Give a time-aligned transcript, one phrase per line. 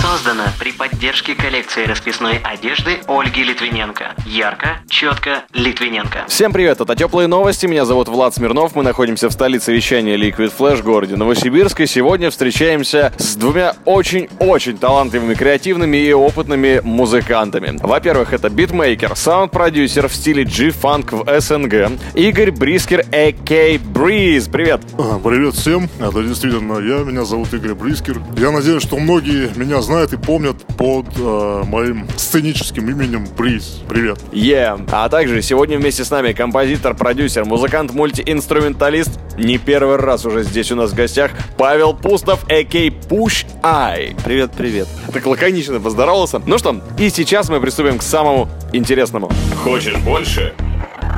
[0.00, 4.14] Создано при поддержке коллекции расписной одежды Ольги Литвиненко.
[4.24, 6.24] Ярко, четко, Литвиненко.
[6.26, 10.52] Всем привет, это Теплые Новости, меня зовут Влад Смирнов, мы находимся в столице вещания Liquid
[10.58, 17.76] Flash в городе Новосибирск, и сегодня встречаемся с двумя очень-очень талантливыми, креативными и опытными музыкантами.
[17.82, 23.80] Во-первых, это битмейкер, саунд-продюсер в стиле G-Funk в СНГ, Игорь Брискер, а.к.
[23.82, 24.48] Бриз.
[24.48, 24.80] Привет!
[25.22, 28.18] Привет всем, это действительно я, меня зовут Игорь Брискер.
[28.38, 33.80] Я надеюсь, что многие меня знают и помнят под э, моим сценическим именем Бриз.
[33.88, 34.20] Привет.
[34.30, 34.88] Yeah.
[34.92, 40.70] А также сегодня вместе с нами композитор, продюсер, музыкант, мультиинструменталист, не первый раз уже здесь
[40.70, 42.74] у нас в гостях, Павел Пустов, а.к.
[43.08, 44.16] Push Eye.
[44.24, 44.86] Привет, привет.
[45.12, 46.40] Так лаконично поздоровался.
[46.46, 49.30] Ну что, и сейчас мы приступим к самому интересному.
[49.64, 50.54] Хочешь больше?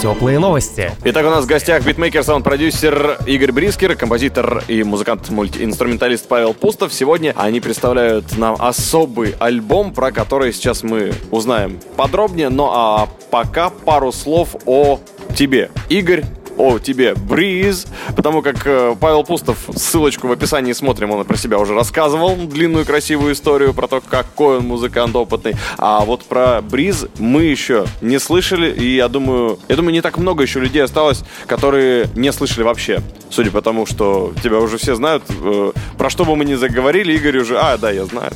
[0.00, 0.92] Теплые новости.
[1.04, 6.92] Итак, у нас в гостях битмейкер, саунд-продюсер Игорь Брискер, композитор и музыкант-мультиинструменталист Павел Пустов.
[6.92, 12.50] Сегодня они представляют нам особый альбом, про который сейчас мы узнаем подробнее.
[12.50, 15.00] Ну а пока пару слов о
[15.34, 15.70] тебе.
[15.88, 16.24] Игорь,
[16.56, 21.58] о тебе Бриз, потому как э, Павел Пустов, ссылочку в описании смотрим, он про себя
[21.58, 25.54] уже рассказывал, длинную красивую историю про то, какой он музыкант опытный.
[25.78, 30.18] А вот про Бриз мы еще не слышали, и я думаю, я думаю, не так
[30.18, 33.02] много еще людей осталось, которые не слышали вообще.
[33.30, 37.12] Судя по тому, что тебя уже все знают, э, про что бы мы ни заговорили,
[37.14, 38.32] Игорь уже, а, да, я знаю.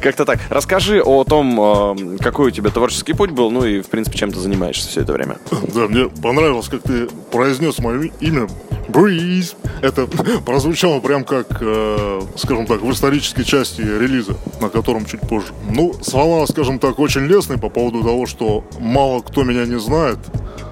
[0.00, 0.40] Как-то так.
[0.50, 4.32] Расскажи о том, э, какой у тебя творческий путь был, ну и, в принципе, чем
[4.32, 5.38] ты занимаешься все это время.
[5.74, 8.48] Да, мне понравилось, как ты произнес мое имя
[8.88, 9.54] Бриз.
[9.82, 10.06] Это
[10.46, 15.52] прозвучало прям как, э, скажем так, в исторической части релиза, на котором чуть позже.
[15.70, 20.18] Ну, слова, скажем так, очень лестные по поводу того, что мало кто меня не знает.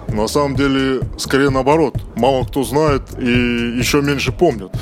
[0.08, 1.94] На самом деле, скорее наоборот.
[2.16, 3.30] Мало кто знает и
[3.78, 4.72] еще меньше помнят.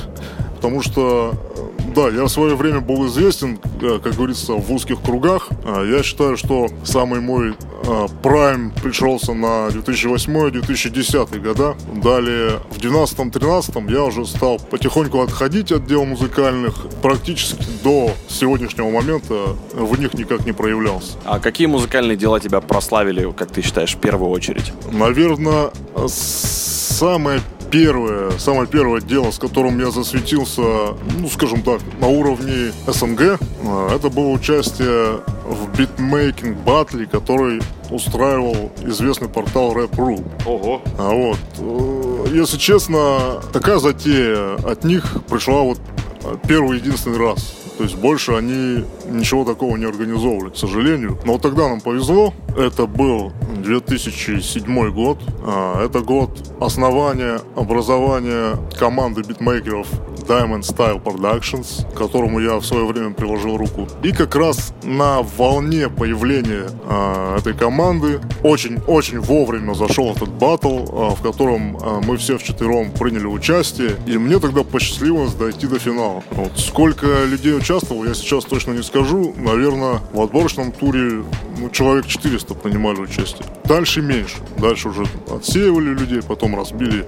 [0.55, 1.33] Потому что,
[1.76, 5.49] э, да, я в свое время был известен, э, как говорится, в узких кругах.
[5.65, 11.75] А Я считаю, что самый мой э, прайм пришелся на 2008-2010 года.
[11.95, 16.85] Далее в 2012-2013 я уже стал потихоньку отходить от дел музыкальных.
[17.01, 21.17] Практически до сегодняшнего момента в них никак не проявлялся.
[21.25, 24.71] А какие музыкальные дела тебя прославили, как ты считаешь, в первую очередь?
[24.91, 25.71] Наверное,
[26.07, 27.41] самое
[27.71, 33.95] первое, самое первое дело, с которым я засветился, ну, скажем так, на уровне СНГ, а,
[33.95, 40.23] это было участие в битмейкинг батле, который устраивал известный портал Rap.ru.
[40.45, 40.81] Ого.
[40.97, 45.79] А вот, э, если честно, такая затея от них пришла вот
[46.23, 47.55] э, первый единственный раз.
[47.77, 51.17] То есть больше они ничего такого не организовывали, к сожалению.
[51.25, 52.33] Но вот тогда нам повезло.
[52.57, 53.31] Это был
[53.63, 55.19] 2007 год.
[55.45, 59.87] А, Это год основания, образования команды битмейкеров
[60.27, 63.87] Diamond Style Productions, к которому я в свое время приложил руку.
[64.03, 71.15] И как раз на волне появления а, этой команды очень-очень вовремя зашел этот батл, а,
[71.15, 73.95] в котором а, мы все вчетвером приняли участие.
[74.05, 76.23] И мне тогда посчастливилось дойти до финала.
[76.31, 76.51] Вот.
[76.57, 79.33] Сколько людей участвовало, я сейчас точно не скажу.
[79.37, 81.23] Наверное, в отборочном туре
[81.57, 83.45] ну, человек 400 принимали участие.
[83.65, 84.37] Дальше меньше.
[84.57, 87.05] Дальше уже отсеивали людей, потом разбили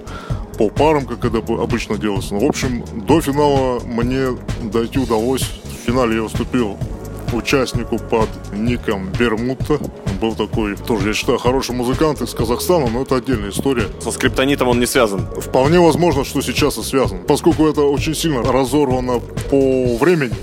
[0.60, 2.34] по парам, как это обычно делается.
[2.34, 5.40] Ну, в общем, до финала мне дойти удалось.
[5.40, 6.76] В финале я выступил
[7.32, 9.78] участнику под ником Бермута.
[10.20, 13.86] Был такой, тоже, я считаю, хороший музыкант из Казахстана, но это отдельная история.
[14.00, 15.26] Со скриптонитом он не связан.
[15.40, 17.22] Вполне возможно, что сейчас и связано.
[17.22, 20.34] Поскольку это очень сильно разорвано по времени,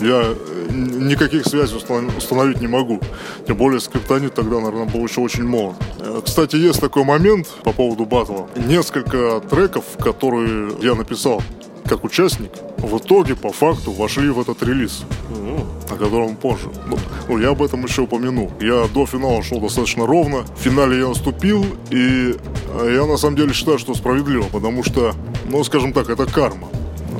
[0.00, 3.00] я э, никаких связей установ- установить не могу.
[3.46, 5.76] Тем более скриптонит тогда, наверное, был еще очень молод.
[6.00, 8.46] Э, Кстати, есть такой момент по поводу батла.
[8.56, 11.42] Несколько треков, которые я написал
[11.88, 15.04] как участник, в итоге по факту вошли в этот релиз
[15.90, 16.68] о котором позже.
[17.28, 18.50] Ну, я об этом еще упомяну.
[18.60, 20.44] Я до финала шел достаточно ровно.
[20.56, 22.34] В финале я наступил, и
[22.80, 25.14] э, я на самом деле считаю, что справедливо, потому что,
[25.46, 26.68] ну, скажем так, это карма.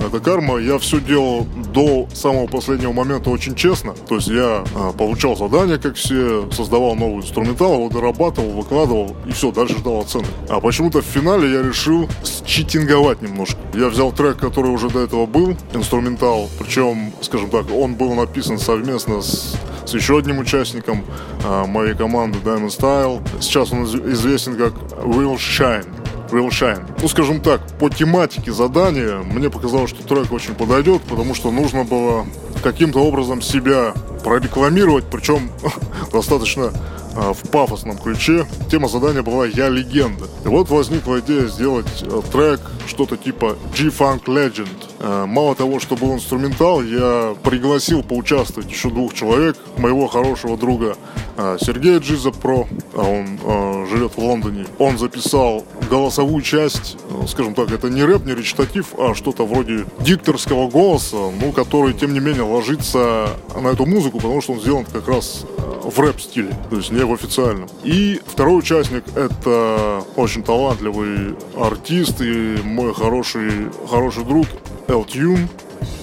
[0.06, 0.58] Это карма.
[0.58, 3.94] Я все делал до самого последнего момента очень честно.
[4.08, 9.32] То есть я а, получал задания, как все, создавал новый инструментал, его дорабатывал, выкладывал, и
[9.32, 10.28] все, дальше ждал оценок.
[10.48, 12.08] А почему-то в финале я решил
[12.46, 13.58] считинговать немножко.
[13.74, 18.58] Я взял трек, который уже до этого был, инструментал, причем, скажем так, он был написан
[18.58, 21.04] совместно с, с еще одним участником
[21.44, 23.20] а, моей команды Diamond Style.
[23.40, 24.72] Сейчас он из- известен как
[25.04, 25.86] Will Shine.
[26.30, 26.84] Will Shine.
[27.00, 31.84] Ну, скажем так, по тематике задания мне показалось, что трек очень подойдет, потому что нужно
[31.84, 32.26] было
[32.62, 33.94] каким-то образом себя
[34.24, 35.50] прорекламировать, причем
[36.12, 36.72] достаточно
[37.14, 38.46] а, в пафосном ключе.
[38.70, 40.26] Тема задания была «Я легенда».
[40.44, 44.87] И вот возникла идея сделать э, трек, что-то типа G-Funk Legend.
[45.00, 49.56] Э, Мало того, что был инструментал, я пригласил поучаствовать еще двух человек.
[49.76, 50.96] Моего хорошего друга
[51.36, 54.66] э, Сергея Джиза Про, а он э, живет в Лондоне.
[54.78, 56.96] Он записал голосовую часть,
[57.28, 62.12] скажем так, это не рэп, не речитатив, а что-то вроде дикторского голоса, ну, который, тем
[62.12, 65.44] не менее, ложится на эту музыку, потому что он сделан как раз
[65.84, 67.68] в рэп-стиле, то есть не в официальном.
[67.84, 74.46] И второй участник— это очень талантливый артист и мой хороший, хороший друг
[74.88, 75.48] Эл Тюн.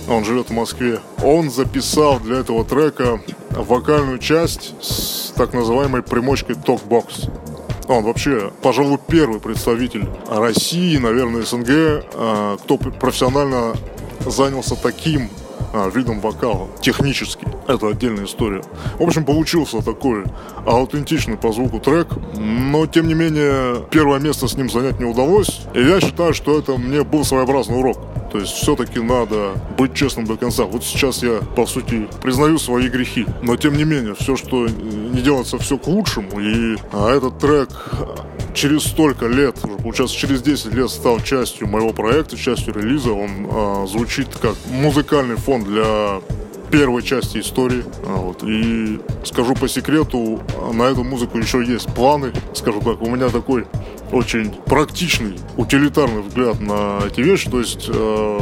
[0.07, 0.99] Он живет в Москве.
[1.23, 7.31] Он записал для этого трека вокальную часть с так называемой примочкой Talkbox.
[7.87, 13.73] Он вообще, пожалуй, первый представитель России, наверное, СНГ, э, кто профессионально
[14.25, 15.29] занялся таким
[15.75, 16.69] а, видом вокала.
[16.80, 17.45] Технически.
[17.68, 18.63] Это отдельная история.
[18.98, 20.24] В общем, получился такой
[20.66, 22.07] аутентичный по звуку трек,
[22.38, 25.62] но, тем не менее, первое место с ним занять не удалось.
[25.74, 27.98] И я считаю, что это мне был своеобразный урок.
[28.31, 30.63] То есть все-таки надо быть честным до конца.
[30.63, 33.25] Вот сейчас я, по сути, признаю свои грехи.
[33.42, 36.39] Но, тем не менее, все, что не делается, все к лучшему.
[36.39, 37.69] И а, этот трек
[38.55, 43.11] через столько лет, уже получается через 10 лет стал частью моего проекта, частью релиза.
[43.11, 46.21] Он а, звучит как музыкальный фон для
[46.71, 47.83] первой части истории.
[48.05, 48.43] А, Вот.
[48.43, 50.41] И скажу по секрету,
[50.73, 52.31] на эту музыку еще есть планы.
[52.53, 53.67] Скажу так, у меня такой
[54.11, 57.49] очень практичный, утилитарный взгляд на эти вещи.
[57.49, 58.39] То есть э,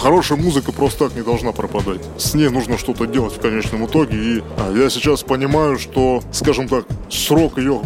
[0.00, 2.00] хорошая музыка просто так не должна пропадать.
[2.18, 4.16] С ней нужно что-то делать в конечном итоге.
[4.16, 4.42] И
[4.74, 7.82] я сейчас понимаю, что, скажем так, срок ее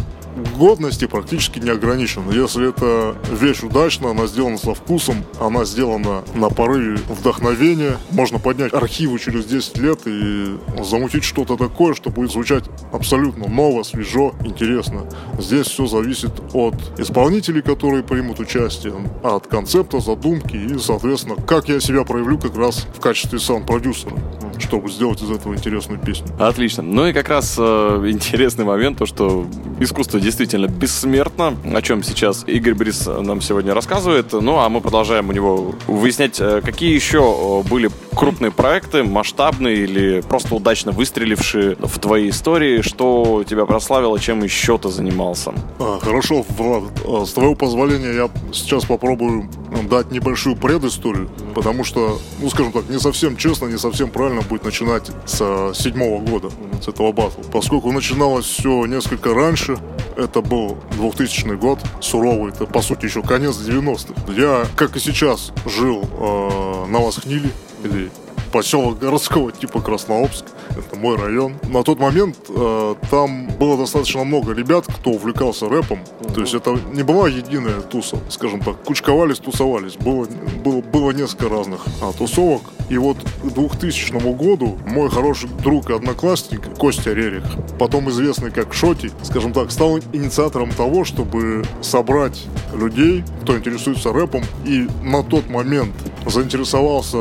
[0.57, 2.23] годности практически не ограничен.
[2.29, 8.73] Если эта вещь удачна, она сделана со вкусом, она сделана на порыве вдохновения, можно поднять
[8.73, 15.05] архивы через 10 лет и замутить что-то такое, что будет звучать абсолютно ново, свежо, интересно.
[15.39, 18.93] Здесь все зависит от исполнителей, которые примут участие,
[19.23, 24.13] от концепта, задумки и, соответственно, как я себя проявлю как раз в качестве саунд-продюсера,
[24.59, 26.27] чтобы сделать из этого интересную песню.
[26.39, 26.83] Отлично.
[26.83, 27.61] Ну и как раз э,
[28.09, 29.45] интересный момент, то, что
[29.79, 34.33] искусство действительно бессмертно, о чем сейчас Игорь Брис нам сегодня рассказывает.
[34.33, 39.77] Ну, а мы продолжаем у него выяснять, э, какие еще э, были крупные проекты, масштабные
[39.77, 45.53] или просто удачно выстрелившие в твоей истории, что тебя прославило, чем еще ты занимался.
[45.79, 49.49] А, Хорошо, Влад, а, с твоего позволения я сейчас попробую
[49.89, 54.65] дать небольшую предысторию, потому что, ну, скажем так, не совсем честно, не совсем правильно будет
[54.65, 56.49] начинать с седьмого года,
[56.81, 57.43] с этого батла.
[57.53, 59.77] Поскольку начиналось все несколько раньше,
[60.17, 64.33] это был 2000 год, суровый, это, по сути, еще конец 90-х.
[64.33, 67.51] Я, как и сейчас, жил э, на Восхниле,
[67.83, 68.09] или
[68.51, 70.45] поселок городского типа Краснообск.
[70.71, 71.55] Это мой район.
[71.63, 75.99] На тот момент э, там было достаточно много ребят, кто увлекался рэпом.
[76.33, 78.83] То есть это не была единая туса, скажем так.
[78.83, 79.95] Кучковались, тусовались.
[79.95, 80.27] Было,
[80.63, 82.63] было, было несколько разных а, тусовок.
[82.89, 87.43] И вот к 2000 году мой хороший друг и одноклассник Костя Рерих,
[87.77, 94.43] потом известный как Шоти, скажем так, стал инициатором того, чтобы собрать людей, кто интересуется рэпом,
[94.65, 95.93] и на тот момент
[96.25, 97.17] заинтересовался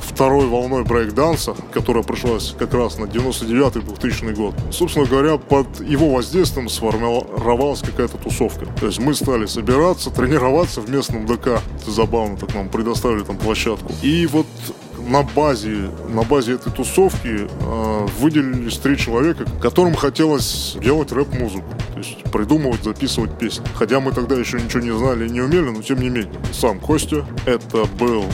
[0.00, 4.54] второй волной брейк-данса, которая пришлась как раз на 99-2000 год.
[4.70, 8.66] Собственно говоря, под его воздействием сформировалась какая-то тусовка.
[8.80, 11.62] То есть мы стали собираться, тренироваться в местном ДК.
[11.80, 13.92] Это забавно, так нам предоставили там площадку.
[14.02, 14.46] И вот
[15.08, 21.66] на базе, на базе этой тусовки э, выделились три человека, которым хотелось делать рэп-музыку.
[21.92, 23.64] То есть придумывать, записывать песни.
[23.74, 26.32] Хотя мы тогда еще ничего не знали и не умели, но тем не менее.
[26.52, 28.24] Сам Костя, это был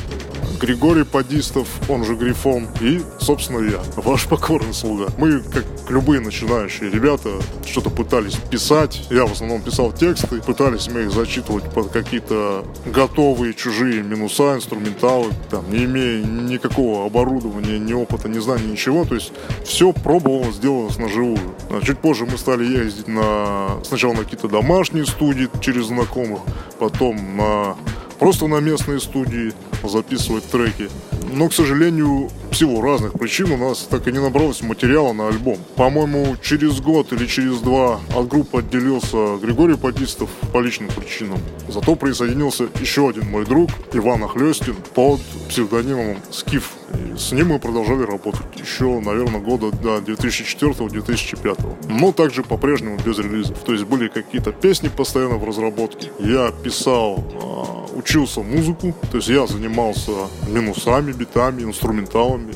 [0.60, 5.06] Григорий Падистов, он же Грифон, и, собственно, я, ваш покорный слуга.
[5.18, 7.30] Мы, как любые начинающие ребята,
[7.66, 9.06] что-то пытались писать.
[9.10, 15.32] Я в основном писал тексты, пытались мы их зачитывать под какие-то готовые чужие минуса, инструменталы,
[15.50, 19.04] там, не имея никакого оборудования, ни опыта, ни знаний, ничего.
[19.04, 19.32] То есть
[19.64, 21.38] все пробовалось, делалось на живую.
[21.70, 26.40] А чуть позже мы стали ездить на сначала на какие-то домашние студии через знакомых,
[26.78, 27.76] потом на
[28.18, 30.88] просто на местные студии записывать треки.
[31.32, 35.28] Но, к сожалению, в силу разных причин у нас так и не набралось материала на
[35.28, 35.58] альбом.
[35.76, 41.38] По-моему, через год или через два от группы отделился Григорий Подистов по личным причинам.
[41.68, 46.72] Зато присоединился еще один мой друг, Иван Охлестин, под псевдонимом Скиф.
[46.94, 51.90] И с ним мы продолжали работать еще, наверное, года до 2004-2005.
[51.90, 53.58] Но также по-прежнему без релизов.
[53.58, 56.10] То есть были какие-то песни постоянно в разработке.
[56.18, 60.12] Я писал, а, учился музыку, то есть я занимался
[60.48, 62.54] минусами, битами, инструменталами,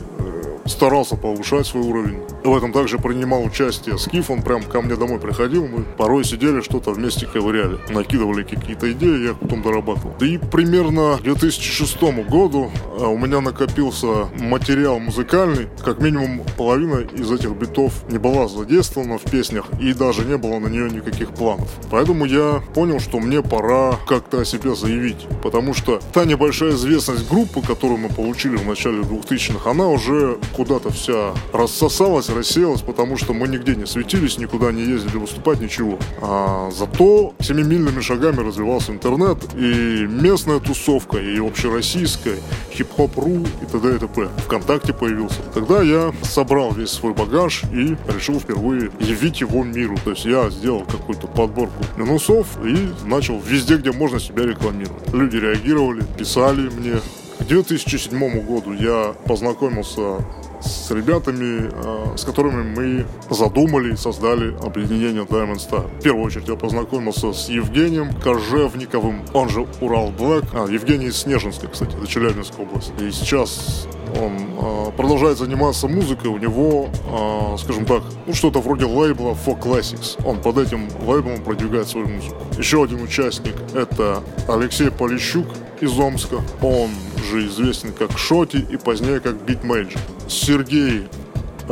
[0.67, 2.19] старался повышать свой уровень.
[2.45, 6.61] В этом также принимал участие Скиф, он прям ко мне домой приходил, мы порой сидели,
[6.61, 10.15] что-то вместе ковыряли, накидывали какие-то идеи, я потом дорабатывал.
[10.21, 17.31] И примерно к 2006 году а, у меня накопился материал музыкальный, как минимум половина из
[17.31, 21.69] этих битов не была задействована в песнях и даже не было на нее никаких планов.
[21.91, 27.29] Поэтому я понял, что мне пора как-то о себе заявить, потому что та небольшая известность
[27.29, 33.33] группы, которую мы получили в начале 2000-х, она уже куда-то вся рассосалась, рассеялась, потому что
[33.33, 35.99] мы нигде не светились, никуда не ездили выступать, ничего.
[36.21, 42.37] А зато семимильными шагами развивался интернет, и местная тусовка, и общероссийская,
[42.73, 43.97] хип-хоп.ру и т.д.
[43.97, 44.29] и т.п.
[44.39, 45.41] Вконтакте появился.
[45.55, 49.97] Тогда я собрал весь свой багаж и решил впервые явить его миру.
[50.05, 55.13] То есть я сделал какую-то подборку минусов и начал везде, где можно себя рекламировать.
[55.13, 56.95] Люди реагировали, писали мне,
[57.43, 60.25] к 2007 году я познакомился
[60.63, 65.89] с ребятами, э, с которыми мы задумали и создали объединение Diamond Star.
[65.99, 70.45] В первую очередь я познакомился с Евгением Кожевниковым, он же Урал Блэк.
[70.53, 72.93] А, Евгений из Снежинска, кстати, это Челябинская область.
[73.01, 73.87] И сейчас
[74.21, 79.59] он э, продолжает заниматься музыкой, у него, э, скажем так, ну что-то вроде лейбла For
[79.59, 80.23] Classics.
[80.25, 82.37] Он под этим лейблом продвигает свою музыку.
[82.59, 85.47] Еще один участник это Алексей Полищук
[85.81, 86.43] из Омска.
[86.61, 86.91] Он
[87.31, 89.99] же известен как Шоти и позднее как Битмейджер.
[90.29, 91.09] Сергей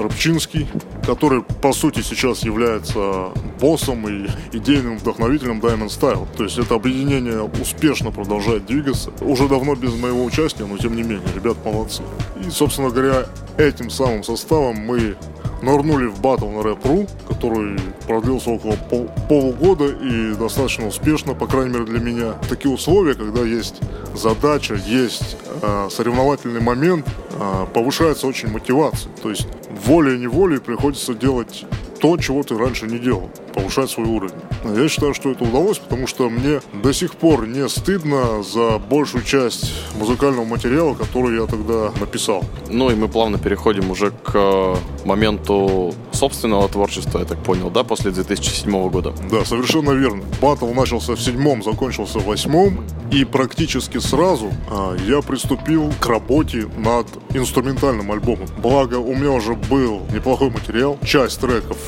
[0.00, 0.68] Рыбчинский,
[1.04, 3.30] который, по сути, сейчас является
[3.60, 6.26] боссом и идейным вдохновителем Diamond Style.
[6.36, 9.10] То есть это объединение успешно продолжает двигаться.
[9.20, 12.02] Уже давно без моего участия, но тем не менее, ребят молодцы.
[12.44, 13.26] И, собственно говоря,
[13.58, 15.16] этим самым составом мы
[15.62, 21.74] нырнули в батл на Рэп.ру, который продлился около пол полугода и достаточно успешно, по крайней
[21.74, 22.32] мере для меня.
[22.48, 23.76] Такие условия, когда есть
[24.14, 29.12] задача, есть э, соревновательный момент, э, повышается очень мотивация.
[29.22, 29.46] То есть
[29.84, 31.64] волей-неволей приходится делать
[32.00, 34.34] то, чего ты раньше не делал, повышать свой уровень.
[34.64, 39.22] Я считаю, что это удалось, потому что мне до сих пор не стыдно за большую
[39.22, 42.42] часть музыкального материала, который я тогда написал.
[42.68, 47.82] Ну и мы плавно переходим уже к э, моменту собственного творчества, я так понял, да,
[47.82, 49.14] после 2007 года?
[49.30, 50.22] Да, совершенно верно.
[50.42, 56.68] Батл начался в седьмом, закончился в восьмом, и практически сразу а, я приступил к работе
[56.76, 58.46] над инструментальным альбомом.
[58.58, 61.78] Благо, у меня уже был неплохой материал, часть треков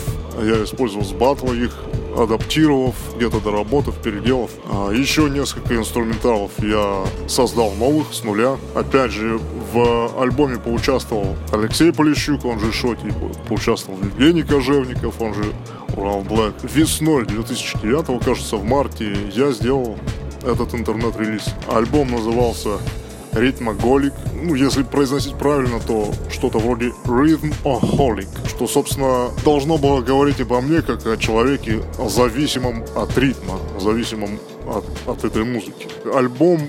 [0.41, 1.73] я использовал с батла их,
[2.17, 4.51] адаптировав, где-то доработав, переделав.
[4.71, 8.57] А еще несколько инструменталов я создал новых с нуля.
[8.75, 9.39] Опять же,
[9.73, 13.12] в альбоме поучаствовал Алексей Полищук, он же Шоти,
[13.49, 15.45] поучаствовал Евгений Кожевников, он же
[15.97, 16.55] Урал Блэк.
[16.62, 19.97] Весной 2009, кажется, в марте я сделал
[20.43, 21.55] этот интернет-релиз.
[21.69, 22.79] Альбом назывался
[23.33, 24.12] ритмоголик.
[24.35, 30.83] Ну, если произносить правильно, то что-то вроде rhythmoholic, что, собственно, должно было говорить обо мне
[30.83, 35.89] как о человеке зависимом от ритма, зависимом от, от этой музыки.
[36.15, 36.61] Альбом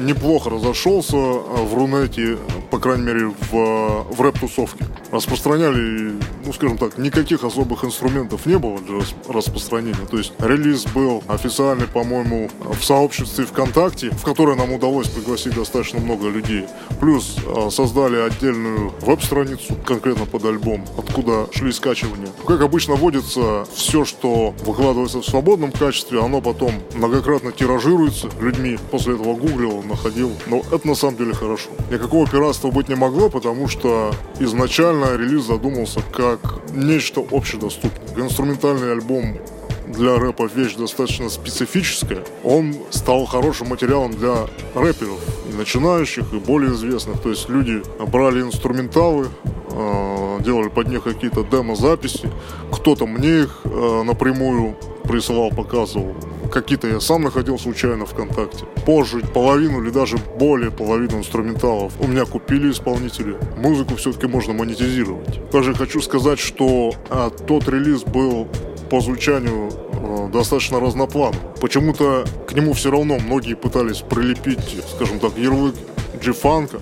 [0.00, 2.38] неплохо разошелся в Рунете,
[2.70, 4.86] по крайней мере, в, в рэп-тусовке.
[5.10, 6.14] Распространяли,
[6.44, 10.06] ну, скажем так, никаких особых инструментов не было для распространения.
[10.08, 15.98] То есть релиз был официальный, по-моему, в сообществе ВКонтакте, в которое нам удалось пригласить достаточно
[16.00, 16.66] много людей.
[17.00, 22.28] Плюс а, создали отдельную веб-страницу, конкретно под альбом, откуда шли скачивания.
[22.46, 28.78] Как обычно водится, все, что выкладывается в свободном качестве, оно потом многократно тиражируется людьми.
[28.90, 30.32] После этого гуглил, находил.
[30.46, 31.70] Но это на самом деле хорошо.
[31.90, 36.40] Никакого пиратства быть не могло, потому что изначально релиз задумался как
[36.72, 38.24] нечто общедоступное.
[38.24, 39.38] Инструментальный альбом
[39.86, 42.24] для рэпа вещь достаточно специфическая.
[42.44, 45.18] Он стал хорошим материалом для рэперов,
[45.50, 47.20] и начинающих, и более известных.
[47.20, 52.30] То есть люди брали инструменталы, э, делали под них какие-то демо-записи.
[52.72, 56.14] Кто-то мне их э, напрямую присылал, показывал.
[56.50, 58.64] Какие-то я сам находил случайно ВКонтакте.
[58.84, 63.36] Позже половину или даже более половину инструменталов у меня купили исполнители.
[63.56, 65.50] Музыку все-таки можно монетизировать.
[65.50, 68.48] Также хочу сказать, что а, тот релиз был
[68.90, 71.40] по звучанию э, достаточно разноплановый.
[71.60, 75.76] Почему-то к нему все равно многие пытались прилепить, скажем так, ярлык
[76.20, 76.80] джифанка.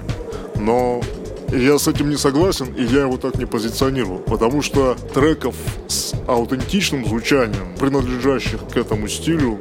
[0.56, 1.02] Но
[1.52, 4.18] я с этим не согласен, и я его так не позиционировал.
[4.18, 5.54] Потому что треков
[5.86, 9.58] с аутентичным звучанием, принадлежащих к этому стилю,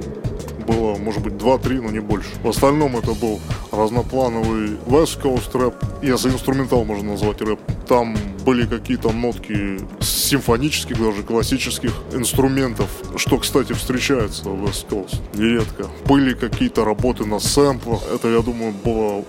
[0.67, 2.29] было, может быть, 2-3, но не больше.
[2.44, 3.39] В остальном это был
[3.72, 7.60] разноплановый West Coast рэп, если инструментал можно назвать рэп.
[7.88, 15.88] Там были какие-то нотки симфонических, даже классических инструментов, что, кстати, встречается в West Coast нередко.
[16.06, 18.01] Были какие-то работы на сэмплах.
[18.13, 19.24] Это, я думаю, было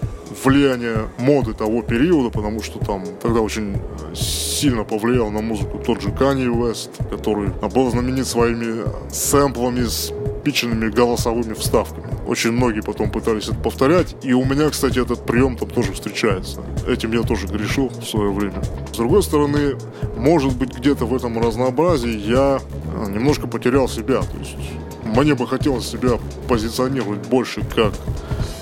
[0.44, 3.76] влияние моды того периода, потому что там тогда очень
[4.14, 10.12] сильно повлиял на музыку тот же Kanye West, который был знаменит своими сэмплами с
[10.44, 12.06] пиченными голосовыми вставками.
[12.26, 16.62] Очень многие потом пытались это повторять, и у меня, кстати, этот прием там тоже встречается.
[16.86, 18.62] Этим я тоже грешил в свое время.
[18.92, 19.76] С другой стороны,
[20.16, 22.60] может быть, где-то в этом разнообразии я
[23.08, 24.20] немножко потерял себя.
[24.22, 24.56] То есть
[25.04, 26.18] мне бы хотелось себя
[26.48, 27.92] позиционировать больше как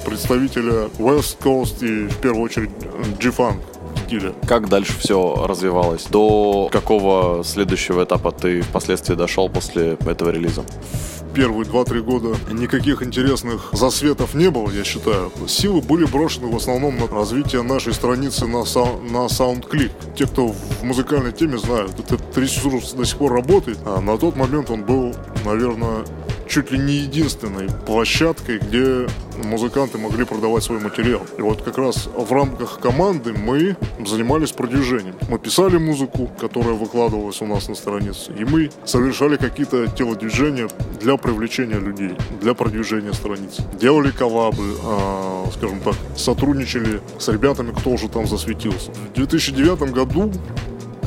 [0.07, 2.71] представителя West Coast и в первую очередь
[3.21, 3.61] G-Funk
[4.07, 4.33] стиля.
[4.47, 6.07] Как дальше все развивалось?
[6.07, 10.65] До какого следующего этапа ты впоследствии дошел после этого релиза?
[11.35, 15.31] первые 2-3 года никаких интересных засветов не было, я считаю.
[15.47, 19.91] Силы были брошены в основном на развитие нашей страницы на, сау- на SoundClick.
[20.17, 24.35] Те, кто в музыкальной теме знают, этот ресурс до сих пор работает, а на тот
[24.35, 26.07] момент он был, наверное,
[26.49, 29.07] чуть ли не единственной площадкой, где
[29.45, 31.23] музыканты могли продавать свой материал.
[31.39, 35.15] И вот как раз в рамках команды мы занимались продвижением.
[35.29, 40.69] Мы писали музыку, которая выкладывалась у нас на странице, и мы совершали какие-то телодвижения
[41.01, 43.63] для привлечения людей, для продвижения страницы.
[43.79, 48.91] Делали коллабы, э, скажем так, сотрудничали с ребятами, кто уже там засветился.
[48.93, 50.33] В 2009 году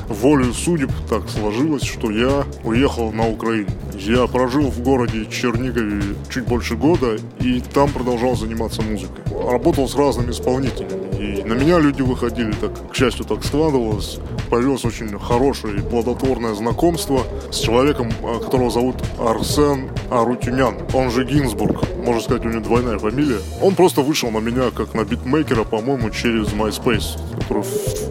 [0.09, 3.69] волею судеб так сложилось, что я уехал на Украину.
[3.93, 9.23] Я прожил в городе Чернигове чуть больше года и там продолжал заниматься музыкой.
[9.49, 11.09] Работал с разными исполнителями.
[11.19, 14.19] И на меня люди выходили, так, к счастью, так складывалось.
[14.49, 20.75] Появилось очень хорошее и плодотворное знакомство с человеком, а, которого зовут Арсен Арутюнян.
[20.93, 21.83] Он же Гинзбург.
[21.97, 23.39] Можно сказать, у него двойная фамилия.
[23.61, 27.65] Он просто вышел на меня как на битмейкера, по-моему, через MySpace, который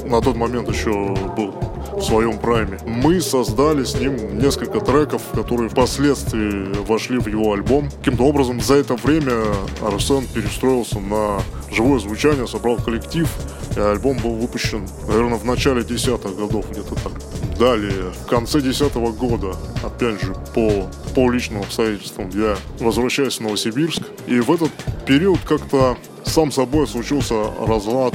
[0.08, 0.90] на тот момент еще
[1.36, 1.54] был
[1.92, 2.78] в своем прайме.
[2.86, 7.88] Мы создали с ним несколько треков, которые впоследствии вошли в его альбом.
[7.98, 9.44] Каким-то образом за это время
[9.82, 13.28] Арсен перестроился на живое звучание, собрал коллектив,
[13.76, 17.12] и альбом был выпущен, наверное, в начале десятых годов, где-то так.
[17.58, 24.02] Далее, в конце десятого года, опять же, по, по личным обстоятельствам, я возвращаюсь в Новосибирск,
[24.26, 24.70] и в этот
[25.06, 27.34] период как-то сам собой случился
[27.66, 28.14] разлад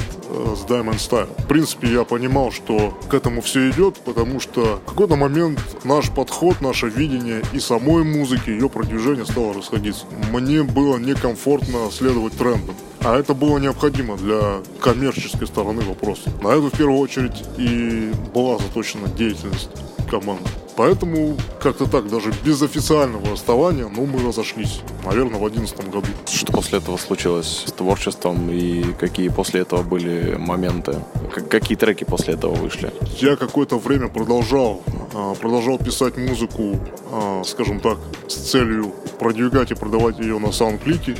[0.56, 1.28] с Diamond Style.
[1.42, 6.10] В принципе, я понимал, что к этому все идет, потому что в какой-то момент наш
[6.10, 10.06] подход, наше видение и самой музыки, ее продвижение стало расходиться.
[10.32, 12.74] Мне было некомфортно следовать трендам.
[13.02, 16.30] А это было необходимо для коммерческой стороны вопроса.
[16.42, 19.68] На это в первую очередь и была заточена деятельность
[20.10, 20.48] команды.
[20.76, 26.08] Поэтому как-то так, даже без официального расставания, ну, мы разошлись, наверное, в одиннадцатом году.
[26.26, 30.98] Что после этого случилось с творчеством и какие после этого были моменты?
[31.48, 32.92] Какие треки после этого вышли?
[33.18, 34.82] Я какое-то время продолжал,
[35.14, 36.78] а, продолжал писать музыку,
[37.12, 41.16] а, скажем так, с целью продвигать и продавать ее на саундклике.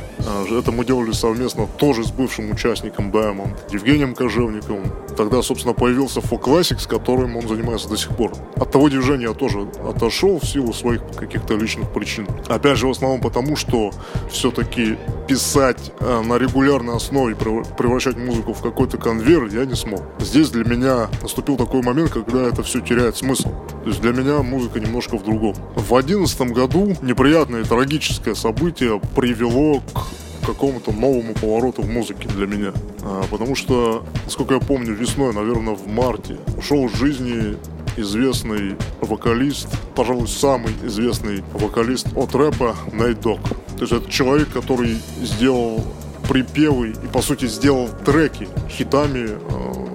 [0.51, 4.91] Это мы делали совместно тоже с бывшим участником Diamond, Евгением Кожевниковым.
[5.15, 8.33] Тогда, собственно, появился Folk Classic, с которым он занимается до сих пор.
[8.57, 12.27] От того движения я тоже отошел в силу своих каких-то личных причин.
[12.47, 13.91] Опять же, в основном потому, что
[14.31, 20.01] все-таки писать э, на регулярной основе, прев- превращать музыку в какой-то конвейер я не смог.
[20.19, 23.49] Здесь для меня наступил такой момент, когда это все теряет смысл.
[23.83, 25.53] То есть для меня музыка немножко в другом.
[25.75, 32.47] В одиннадцатом году неприятное и трагическое событие привело к какому-то новому повороту в музыке для
[32.47, 32.73] меня.
[33.03, 37.57] А, потому что, насколько я помню, весной, наверное, в марте ушел из жизни
[37.97, 43.39] известный вокалист, пожалуй, самый известный вокалист от рэпа Найт Дог.
[43.77, 45.83] То есть это человек, который сделал
[46.27, 49.87] припевы и, по сути, сделал треки хитами, э,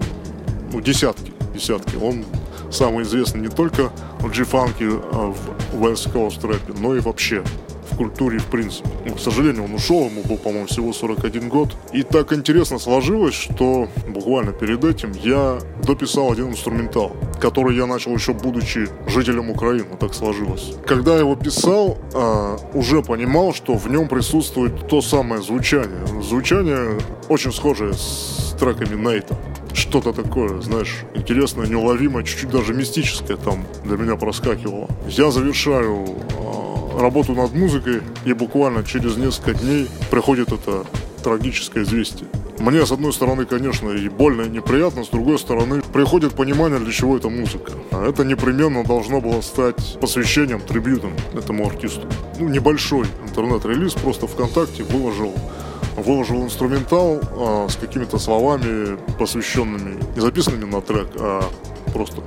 [0.73, 1.97] ну, десятки, десятки.
[1.97, 2.25] Он
[2.71, 5.35] самый известный не только в G-фанке, а
[5.73, 7.43] в West Coast рэпе, но и вообще
[8.01, 8.89] культуре в принципе.
[9.05, 11.77] Ну, к сожалению, он ушел, ему был, по-моему, всего 41 год.
[11.93, 18.15] И так интересно сложилось, что буквально перед этим я дописал один инструментал, который я начал
[18.15, 20.77] еще будучи жителем Украины, так сложилось.
[20.87, 26.07] Когда я его писал, а, уже понимал, что в нем присутствует то самое звучание.
[26.23, 29.37] Звучание очень схожее с треками Нейта
[29.75, 34.89] что-то такое, знаешь, интересное, неуловимое, чуть-чуть даже мистическое там для меня проскакивало.
[35.09, 36.60] Я завершаю э,
[36.99, 40.85] работу над музыкой, и буквально через несколько дней приходит это
[41.23, 42.29] трагическое известие.
[42.59, 46.93] Мне, с одной стороны, конечно, и больно, и неприятно, с другой стороны, приходит понимание, для
[46.93, 47.73] чего эта музыка.
[47.91, 52.07] А это непременно должно было стать посвящением, трибютом этому артисту.
[52.39, 55.35] Ну, небольшой интернет-релиз, просто ВКонтакте выложил
[55.97, 61.43] выложил инструментал а, с какими-то словами, посвященными, не записанными на трек, а
[61.93, 62.23] просто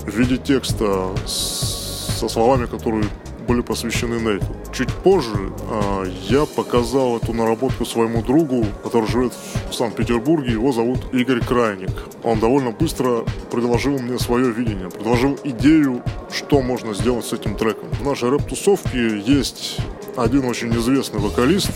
[0.00, 3.04] в виде текста с, со словами, которые
[3.46, 4.46] были посвящены Нейту.
[4.72, 9.32] Чуть позже а, я показал эту наработку своему другу, который живет
[9.70, 10.52] в Санкт-Петербурге.
[10.52, 11.90] Его зовут Игорь Крайник.
[12.22, 17.88] Он довольно быстро предложил мне свое видение, предложил идею, что можно сделать с этим треком.
[17.90, 19.78] В нашей рэп-тусовке есть
[20.16, 21.72] один очень известный вокалист,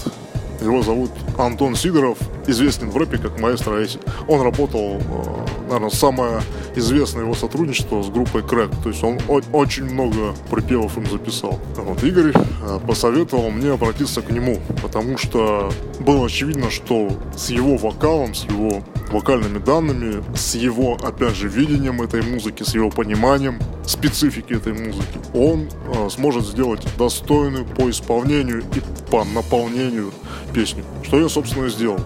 [0.60, 3.98] его зовут Антон Сидоров, известен в рэпе как маэстро Эйси.
[4.28, 6.42] Он работал, э, наверное, самое
[6.74, 8.70] известное его сотрудничество с группой Крэк.
[8.82, 9.18] То есть он
[9.52, 11.58] очень много припевов им записал.
[11.76, 17.76] Вот Игорь э, посоветовал мне обратиться к нему, потому что было очевидно, что с его
[17.76, 23.58] вокалом, с его вокальными данными, с его, опять же, видением этой музыки, с его пониманием
[23.86, 30.12] специфики этой музыки, он э, сможет сделать достойную по исполнению и по наполнению
[30.52, 30.84] песню.
[31.02, 31.98] Что я, собственно, и сделал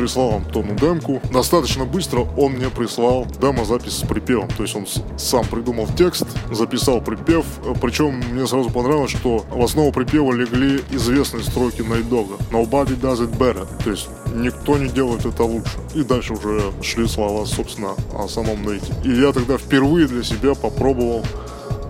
[0.00, 1.20] прислал Антону демку.
[1.30, 4.48] Достаточно быстро он мне прислал демо-запись с припевом.
[4.56, 4.86] То есть он
[5.18, 7.44] сам придумал текст, записал припев.
[7.82, 12.36] Причем мне сразу понравилось, что в основу припева легли известные строки Найдога.
[12.50, 13.66] Nobody does it better.
[13.84, 15.76] То есть никто не делает это лучше.
[15.94, 18.94] И дальше уже шли слова, собственно, о самом Нейте.
[19.04, 21.22] И я тогда впервые для себя попробовал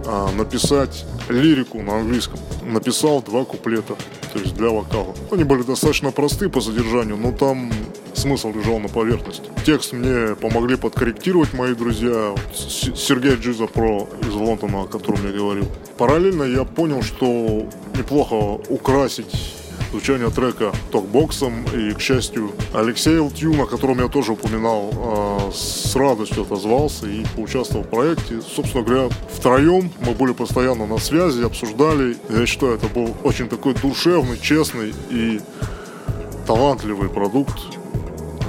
[0.07, 2.41] а, написать лирику на английском.
[2.65, 3.95] Написал два куплета,
[4.33, 5.15] то есть для вокала.
[5.31, 7.71] Они были достаточно просты по содержанию, но там
[8.15, 9.45] смысл лежал на поверхности.
[9.65, 12.35] Текст мне помогли подкорректировать мои друзья.
[12.55, 15.67] Сергей Джиза Про из Лондона, о котором я говорил.
[15.99, 18.35] Параллельно я понял, что неплохо
[18.69, 19.57] украсить
[19.91, 21.65] звучание трека токбоксом.
[21.75, 27.25] И, к счастью, Алексей Лтюн, о котором я тоже упоминал, а, с радостью отозвался и
[27.37, 28.41] поучаствовал в проекте.
[28.41, 32.17] Собственно говоря, втроем мы были постоянно на связи, обсуждали.
[32.29, 35.41] Я считаю, это был очень такой душевный, честный и
[36.47, 37.80] талантливый продукт,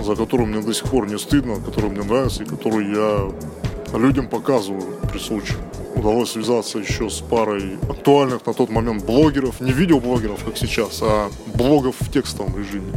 [0.02, 4.28] за которым мне до сих пор не стыдно, который мне нравится и который я людям
[4.28, 5.58] показываю при случае
[5.96, 11.30] удалось связаться еще с парой актуальных на тот момент блогеров, не видеоблогеров, как сейчас, а
[11.54, 12.92] блогов в текстовом режиме.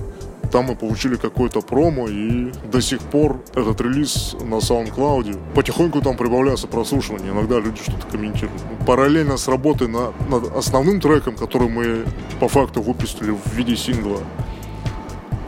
[0.51, 5.53] Там мы получили какой-то промо, и до сих пор этот релиз на SoundCloud.
[5.53, 8.63] Потихоньку там прибавляется прослушивание, иногда люди что-то комментируют.
[8.87, 12.05] Параллельно с работой на, над основным треком, который мы
[12.39, 14.21] по факту выпустили в виде сингла,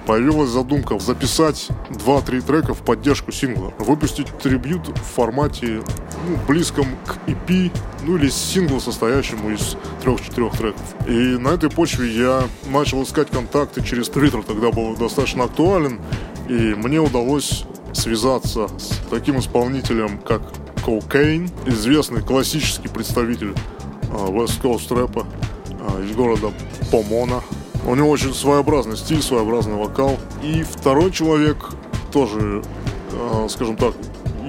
[0.07, 3.75] появилась задумка записать 2-3 трека в поддержку сингла.
[3.79, 5.83] Выпустить трибют в формате
[6.29, 7.73] ну, близком к EP,
[8.05, 10.95] ну или сингл, состоящему из 3-4 треков.
[11.07, 16.01] И на этой почве я начал искать контакты через Twitter, тогда был достаточно актуален,
[16.49, 20.43] и мне удалось связаться с таким исполнителем, как
[20.87, 23.55] Cocaine, известный классический представитель
[24.03, 25.27] uh, West Coast рэпа
[25.69, 26.53] uh, из города
[26.93, 27.43] Помона,
[27.87, 30.19] у него очень своеобразный стиль, своеобразный вокал.
[30.43, 31.57] И второй человек
[32.13, 32.63] тоже,
[33.13, 33.95] э, скажем так,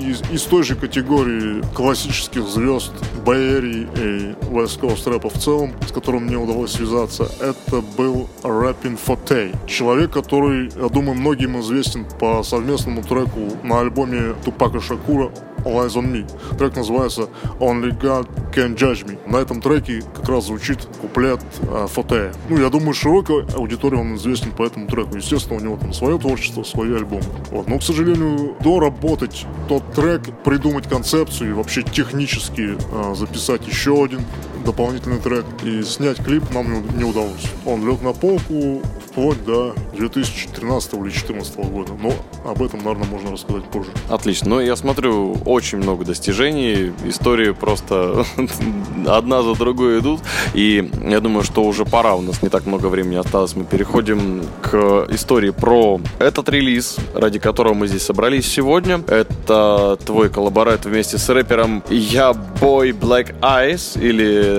[0.07, 2.93] из, из той же категории классических звезд
[3.25, 8.97] Бэйри и West Coast рэпа в целом, с которым мне удалось связаться, это был Rapping
[8.97, 9.55] Forte.
[9.67, 15.31] Человек, который, я думаю, многим известен по совместному треку на альбоме Тупака Шакура
[15.67, 16.57] Lies on Me.
[16.57, 19.17] Трек называется Only God Can Judge Me.
[19.29, 22.33] На этом треке как раз звучит куплет э, Фотея.
[22.49, 25.17] Ну, я думаю, широкой аудитории он известен по этому треку.
[25.17, 27.23] Естественно, у него там свое творчество, свои альбомы.
[27.51, 27.67] Вот.
[27.67, 34.21] Но, к сожалению, доработать тот трек, придумать концепцию и вообще технически э, записать еще один
[34.67, 37.45] дополнительный трек и снять клип нам не удалось.
[37.65, 38.81] Он лег на полку
[39.17, 41.93] вплоть до 2013 или 2014 года.
[42.01, 42.13] Но
[42.45, 43.89] об этом, наверное, можно рассказать позже.
[44.09, 44.49] Отлично.
[44.49, 46.91] Ну, я смотрю, очень много достижений.
[47.05, 48.25] Истории просто
[49.07, 50.19] одна за другой идут.
[50.53, 52.15] И я думаю, что уже пора.
[52.15, 53.55] У нас не так много времени осталось.
[53.55, 59.01] Мы переходим к истории про этот релиз, ради которого мы здесь собрались сегодня.
[59.07, 64.56] Это твой коллаборат вместе с рэпером Я Boy Black Eyes или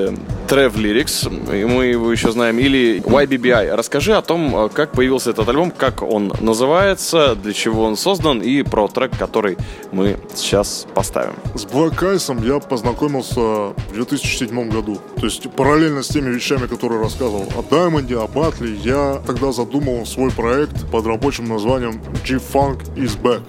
[0.48, 3.74] Trev Lyrics, мы его еще знаем, или YBBI.
[3.74, 8.40] Расскажи о том, э, как появился этот альбом, как он называется, для чего он создан
[8.40, 9.58] и про трек, который
[9.92, 11.34] мы сейчас поставим.
[11.54, 14.98] С Black Eyes я познакомился в 2007 году.
[15.16, 20.06] То есть параллельно с теми вещами, которые рассказывал о Даймонде, о Батле, я тогда задумал
[20.06, 23.42] свой проект под рабочим названием G-Funk is Back.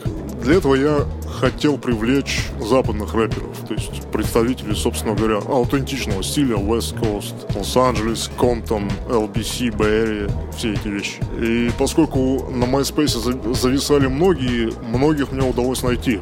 [0.43, 1.05] для этого я
[1.39, 8.89] хотел привлечь западных рэперов, то есть представителей, собственно говоря, аутентичного стиля West Coast, Лос-Анджелес, Комптон,
[9.07, 11.17] LBC, Area, все эти вещи.
[11.39, 16.19] И поскольку на MySpace зависали многие, многих мне удалось найти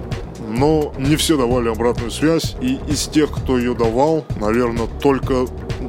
[0.48, 2.56] но не все давали обратную связь.
[2.62, 5.46] И из тех, кто ее давал, наверное, только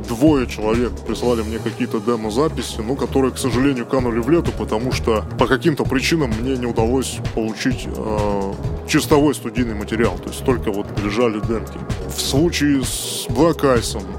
[0.09, 5.25] двое человек прислали мне какие-то демо-записи, ну, которые, к сожалению, канули в лету, потому что
[5.39, 8.53] по каким-то причинам мне не удалось получить э,
[8.89, 11.79] чистовой студийный материал, то есть только вот лежали демки.
[12.09, 13.59] В случае с Black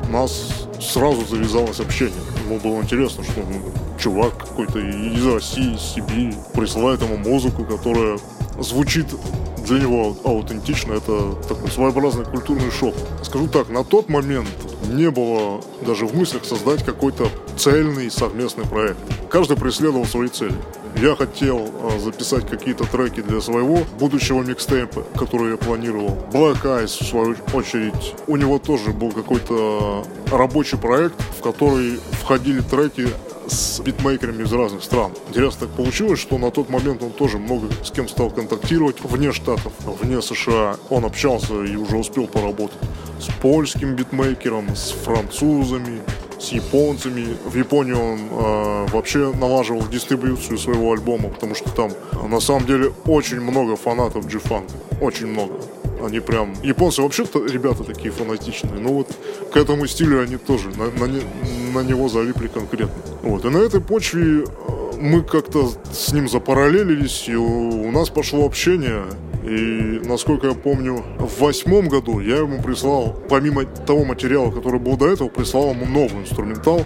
[0.07, 2.13] у нас сразу завязалось общение.
[2.45, 8.17] Ему было интересно, что ну, чувак какой-то из России, из Сибири присылает ему музыку, которая
[8.59, 9.07] звучит
[9.69, 10.93] для него аутентично.
[10.93, 12.95] Это такой своеобразный культурный шок.
[13.23, 14.49] Скажу так, на тот момент
[14.91, 18.97] не было даже в мыслях создать какой-то цельный совместный проект.
[19.29, 20.55] Каждый преследовал свои цели.
[20.95, 26.17] Я хотел а, записать какие-то треки для своего будущего микстейпа, который я планировал.
[26.31, 32.61] Black Eyes, в свою очередь, у него тоже был какой-то рабочий проект, в который входили
[32.61, 33.07] треки
[33.49, 35.11] с битмейкерами из разных стран.
[35.29, 39.31] Интересно так получилось, что на тот момент он тоже много с кем стал контактировать вне
[39.31, 40.77] Штатов, вне США.
[40.89, 42.77] Он общался и уже успел поработать
[43.19, 46.01] с польским битмейкером, с французами,
[46.39, 47.35] с японцами.
[47.45, 51.91] В Японии он э, вообще налаживал дистрибьюцию своего альбома, потому что там
[52.29, 54.71] на самом деле очень много фанатов G-Funk.
[55.01, 55.53] Очень много.
[56.03, 56.53] Они прям...
[56.63, 58.79] Японцы вообще-то ребята такие фанатичные.
[58.79, 59.07] Но вот
[59.51, 61.11] к этому стилю они тоже на, на,
[61.73, 62.95] на него залипли конкретно.
[63.21, 63.45] Вот.
[63.45, 64.45] И на этой почве э,
[64.99, 69.03] мы как-то с ним запараллелились, и у нас пошло общение.
[69.43, 74.97] И, насколько я помню, в восьмом году я ему прислал, помимо того материала, который был
[74.97, 76.85] до этого, прислал ему новый инструментал,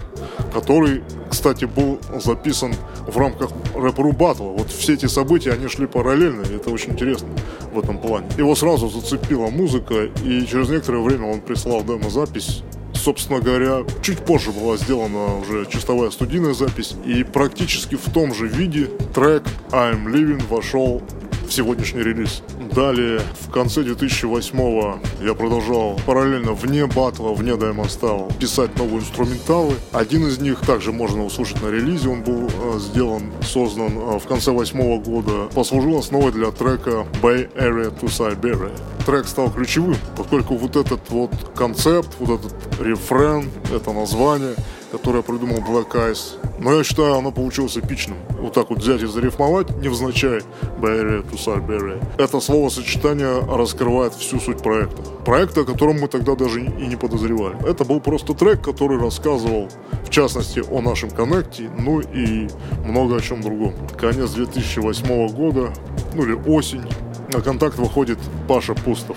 [0.52, 2.72] который, кстати, был записан
[3.06, 4.46] в рамках рэп-ру батла.
[4.46, 7.28] Вот все эти события, они шли параллельно, и это очень интересно
[7.74, 8.26] в этом плане.
[8.38, 12.62] Его сразу зацепила музыка, и через некоторое время он прислал демо-запись
[13.04, 18.46] собственно говоря, чуть позже была сделана уже чистовая студийная запись, и практически в том же
[18.46, 21.02] виде трек I'm Living вошел
[21.46, 22.42] в сегодняшний релиз.
[22.72, 29.74] Далее, в конце 2008-го я продолжал параллельно вне батла, вне Style писать новые инструменталы.
[29.92, 32.08] Один из них также можно услышать на релизе.
[32.08, 35.48] Он был э, сделан, создан э, в конце восьмого года.
[35.54, 38.72] Послужил основой для трека Bay Area to Siberia.
[39.06, 44.54] Трек стал ключевым, поскольку вот этот вот концепт, вот этот рефрен, это название–
[44.94, 46.38] которое придумал Black Eyes.
[46.60, 48.16] Но я считаю, оно получилось эпичным.
[48.38, 50.40] Вот так вот взять и зарифмовать, невзначай,
[50.80, 52.00] Bay to Siberia.
[52.16, 55.02] Это словосочетание раскрывает всю суть проекта.
[55.24, 57.56] Проекта, о котором мы тогда даже и не подозревали.
[57.68, 59.68] Это был просто трек, который рассказывал,
[60.04, 62.48] в частности, о нашем коннекте, ну и
[62.84, 63.74] много о чем другом.
[63.98, 65.72] Конец 2008 года,
[66.14, 66.84] ну или осень,
[67.34, 68.18] на контакт выходит
[68.48, 69.16] Паша Пустов,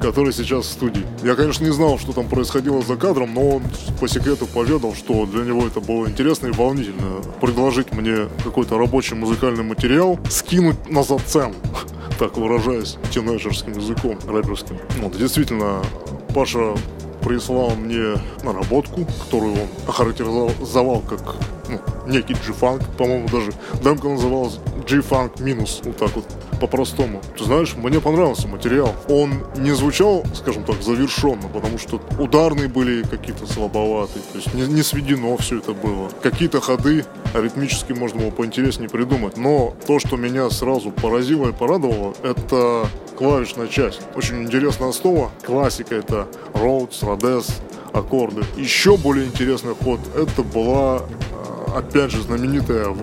[0.00, 1.04] который сейчас в студии.
[1.22, 3.62] Я, конечно, не знал, что там происходило за кадром, но он
[4.00, 7.22] по секрету поведал, что для него это было интересно и волнительно.
[7.40, 11.54] Предложить мне какой-то рабочий музыкальный материал, скинуть на зацен,
[12.18, 14.78] так выражаясь тинейджерским языком, рэперским.
[15.02, 15.82] Вот, действительно,
[16.34, 16.74] Паша
[17.24, 21.34] прислал мне наработку, которую он охарактеризовал как
[21.68, 23.52] ну, некий G-Funk, по-моему, даже
[23.82, 26.24] демка называлась G-Funk минус, вот так вот
[26.60, 27.20] по-простому.
[27.36, 28.94] Ты знаешь, мне понравился материал.
[29.08, 34.66] Он не звучал, скажем так, завершенно, потому что ударные были какие-то слабоватые, то есть не,
[34.66, 36.08] не сведено все это было.
[36.22, 42.14] Какие-то ходы аритмически можно было поинтереснее придумать, но то, что меня сразу поразило и порадовало,
[42.22, 44.00] это клавишная часть.
[44.14, 45.30] Очень интересная основа.
[45.44, 47.50] Классика это Rhodes, Rhodes,
[47.92, 48.44] аккорды.
[48.56, 52.94] Еще более интересный ход это была, э, опять же, знаменитая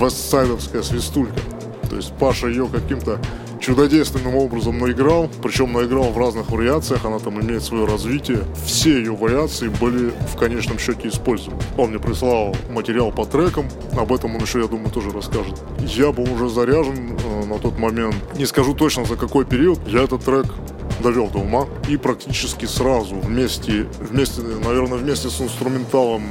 [0.00, 1.40] вестсайдовская свистулька.
[1.88, 3.20] То есть Паша ее каким-то
[3.60, 8.40] чудодейственным образом наиграл, причем наиграл в разных вариациях, она там имеет свое развитие.
[8.64, 11.60] Все ее вариации были в конечном счете использованы.
[11.76, 15.60] Он мне прислал материал по трекам, об этом он еще, я думаю, тоже расскажет.
[15.80, 20.02] Я был уже заряжен э, на тот момент, не скажу точно за какой период, я
[20.02, 20.46] этот трек
[21.00, 21.66] довел до ума.
[21.88, 26.22] И практически сразу вместе, вместе наверное, вместе с инструменталом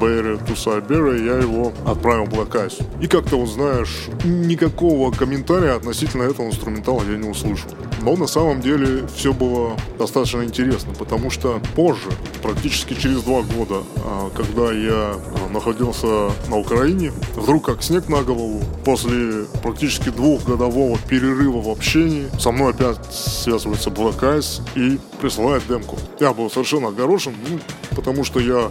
[0.00, 2.82] Barry to Siberia я его отправил Black Eyes.
[3.00, 7.70] И как-то, вот знаешь, никакого комментария относительно этого инструментала я не услышал.
[8.02, 12.08] Но на самом деле все было достаточно интересно, потому что позже,
[12.42, 18.22] практически через два года, а, когда я а, находился на Украине, вдруг как снег на
[18.22, 25.98] голову, после практически двухгодового перерыва в общении, со мной опять связывается Eyes и присылает демку.
[26.20, 27.58] Я был совершенно огорошен, ну,
[27.94, 28.70] потому что я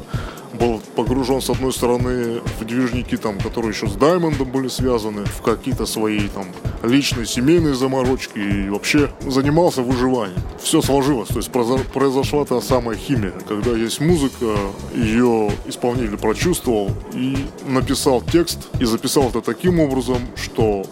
[0.59, 5.41] был погружен, с одной стороны, в движники, там, которые еще с Даймондом были связаны, в
[5.41, 6.45] какие-то свои там
[6.81, 10.39] личные семейные заморочки и вообще занимался выживанием.
[10.61, 14.55] Все сложилось, то есть произошла та самая химия, когда есть музыка,
[14.93, 20.85] ее исполнитель прочувствовал и написал текст и записал это таким образом, что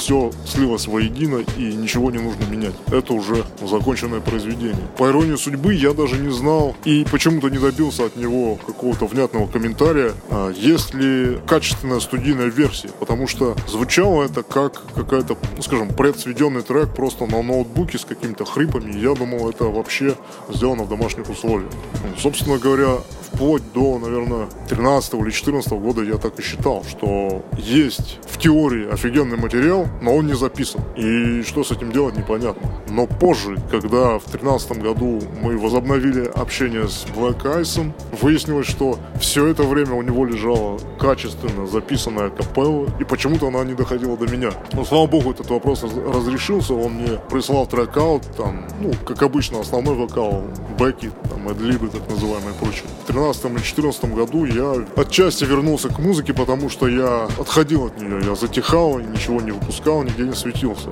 [0.00, 2.74] все слилось воедино и ничего не нужно менять.
[2.90, 4.88] Это уже законченное произведение.
[4.96, 9.46] По иронии судьбы я даже не знал и почему-то не добился от него какого-то внятного
[9.46, 15.90] комментария, а есть ли качественная студийная версия, потому что звучало это как какая-то, ну, скажем,
[15.90, 18.98] предсведенный трек просто на ноутбуке с какими-то хрипами.
[18.98, 20.16] Я думал, это вообще
[20.48, 21.70] сделано в домашних условиях.
[22.02, 23.00] Ну, собственно говоря,
[23.32, 28.90] вплоть до, наверное, 13 или 14 года я так и считал, что есть в теории
[28.90, 30.80] офигенный материал, но он не записан.
[30.96, 32.70] И что с этим делать, непонятно.
[32.88, 39.46] Но позже, когда в 13 году мы возобновили общение с Black Ice, выяснилось, что все
[39.46, 44.50] это время у него лежала качественно записанная капелла, и почему-то она не доходила до меня.
[44.72, 49.94] Но, слава богу, этот вопрос разрешился, он мне прислал трекаут, там, ну, как обычно, основной
[49.94, 50.44] вокал,
[50.78, 52.84] бэки, там, эдлибы, так называемые, и прочее.
[53.06, 58.20] 13 или 14 году я отчасти вернулся к музыке, потому что я отходил от нее,
[58.24, 60.90] я затихал, ничего не выпускал, нигде не светился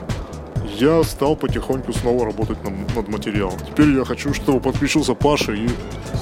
[0.81, 3.59] я стал потихоньку снова работать над, над материалом.
[3.67, 5.69] Теперь я хочу, чтобы подключился Паша и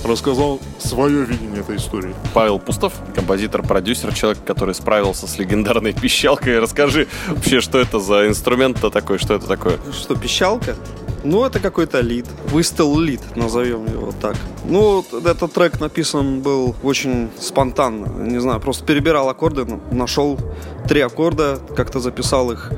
[0.04, 2.14] рассказал свое видение этой истории.
[2.32, 6.58] Павел Пустов, композитор, продюсер, человек, который справился с легендарной пищалкой.
[6.58, 9.78] Расскажи вообще, что это за инструмент-то такой, что это такое?
[9.92, 10.74] Что, пищалка?
[11.26, 12.26] Ну, это какой-то лид.
[12.52, 14.36] Выстел лид, назовем его так.
[14.64, 18.06] Ну, этот трек написан был очень спонтанно.
[18.22, 20.38] Не знаю, просто перебирал аккорды, нашел
[20.88, 22.70] три аккорда, как-то записал их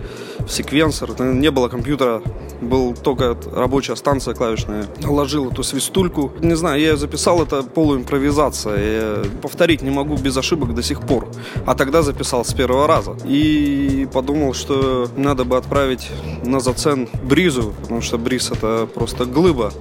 [0.49, 1.21] секвенсор.
[1.21, 2.23] Не было компьютера,
[2.61, 4.87] был только рабочая станция клавишная.
[5.05, 6.33] Ложил эту свистульку.
[6.41, 8.79] Не знаю, я записал это полуимпровизация.
[8.79, 11.29] Я повторить не могу без ошибок до сих пор.
[11.67, 13.17] А тогда записал с первого раза.
[13.25, 16.09] И подумал, что надо бы отправить
[16.45, 19.73] на зацен Бризу, потому что Бриз это просто глыба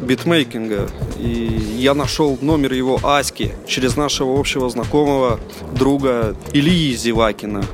[0.00, 0.88] битмейкинга.
[1.18, 5.38] И я нашел номер его Аськи через нашего общего знакомого
[5.72, 7.64] друга Ильи Зевакина.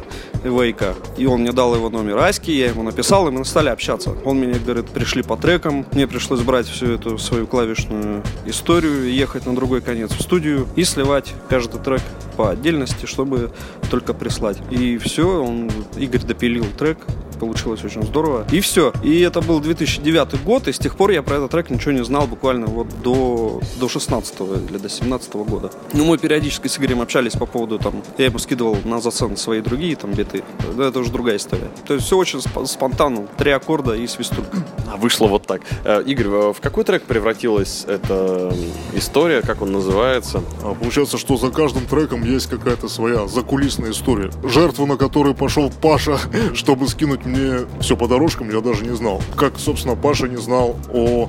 [0.45, 0.95] Вейка.
[1.17, 4.15] И он мне дал его номер Аськи, я ему написал, и мы стали общаться.
[4.25, 9.47] Он мне говорит, пришли по трекам, мне пришлось брать всю эту свою клавишную историю, ехать
[9.47, 13.51] на другой конец в студию и сливать каждый трек по отдельности, чтобы
[13.91, 14.59] только прислать.
[14.71, 16.99] И все, он, Игорь допилил трек,
[17.43, 18.47] получилось очень здорово.
[18.53, 18.93] И все.
[19.03, 22.05] И это был 2009 год, и с тех пор я про этот трек ничего не
[22.05, 24.41] знал буквально вот до, до 16
[24.71, 25.73] или до 17 года.
[25.93, 29.61] Ну, мы периодически с Игорем общались по поводу там, я ему скидывал на зацен свои
[29.61, 30.45] другие там биты.
[30.79, 31.69] Это уже другая история.
[31.85, 33.27] То есть все очень спонтанно.
[33.37, 34.59] Три аккорда и свистулька.
[34.87, 35.63] А вышло вот так.
[35.85, 38.55] Э, Игорь, в какой трек превратилась эта
[38.95, 40.43] история, как он называется?
[40.63, 44.31] А, получается, что за каждым треком есть какая-то своя закулисная история.
[44.45, 46.19] Жертва, на которую пошел Паша,
[46.55, 49.21] чтобы скинуть мне все по дорожкам, я даже не знал.
[49.37, 51.29] Как, собственно, Паша не знал о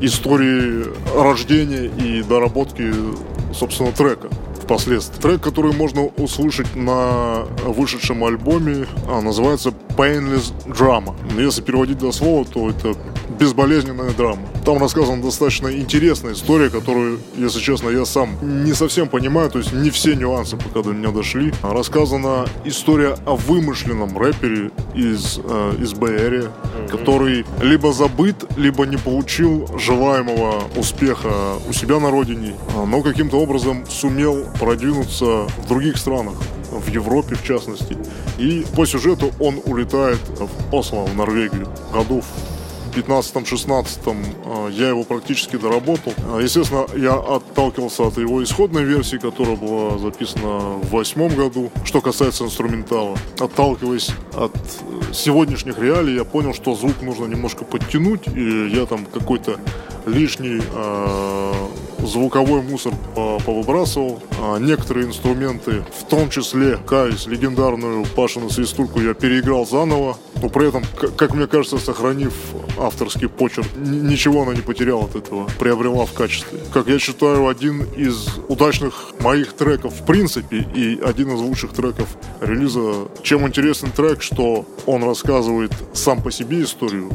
[0.00, 0.86] истории
[1.18, 2.92] рождения и доработки,
[3.54, 4.28] собственно, трека
[4.66, 5.20] впоследствии.
[5.20, 11.14] Трек, который можно услышать на вышедшем альбоме, а, называется Painless Drama.
[11.40, 12.94] Если переводить до слова, то это
[13.38, 14.42] безболезненная драма.
[14.64, 18.30] Там рассказана достаточно интересная история, которую, если честно, я сам
[18.64, 21.52] не совсем понимаю, то есть не все нюансы пока до меня дошли.
[21.62, 26.44] Рассказана история о вымышленном рэпере из, э, из Бэй-Эри,
[26.90, 32.54] который либо забыт, либо не получил желаемого успеха у себя на родине,
[32.86, 36.36] но каким-то образом сумел продвинуться в других странах
[36.70, 37.96] в Европе в частности.
[38.38, 42.56] И по сюжету он улетает в Осло, в Норвегию, году в
[42.96, 46.14] 15-16 э, я его практически доработал.
[46.16, 51.70] Э, естественно, я отталкивался от его исходной версии, которая была записана в восьмом году.
[51.84, 54.52] Что касается инструментала, отталкиваясь от
[55.12, 59.60] сегодняшних реалий, я понял, что звук нужно немножко подтянуть, и я там какой-то
[60.06, 61.52] лишний э,
[62.06, 64.22] звуковой мусор повыбрасывал.
[64.40, 70.68] А некоторые инструменты, в том числе, каюсь, легендарную Пашину свистульку я переиграл заново, но при
[70.68, 70.84] этом,
[71.16, 72.34] как мне кажется, сохранив
[72.78, 76.58] авторский почерк, ничего она не потеряла от этого, приобрела в качестве.
[76.72, 82.08] Как я считаю, один из удачных моих треков в принципе и один из лучших треков
[82.40, 83.08] релиза.
[83.22, 87.10] Чем интересен трек, что он рассказывает сам по себе историю.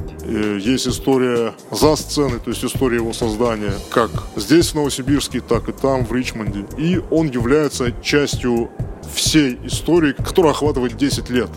[0.59, 5.71] Есть история за сценой, то есть история его создания, как здесь в Новосибирске, так и
[5.71, 6.65] там, в Ричмонде.
[6.77, 8.69] И он является частью
[9.13, 11.49] всей истории, которая охватывает 10 лет.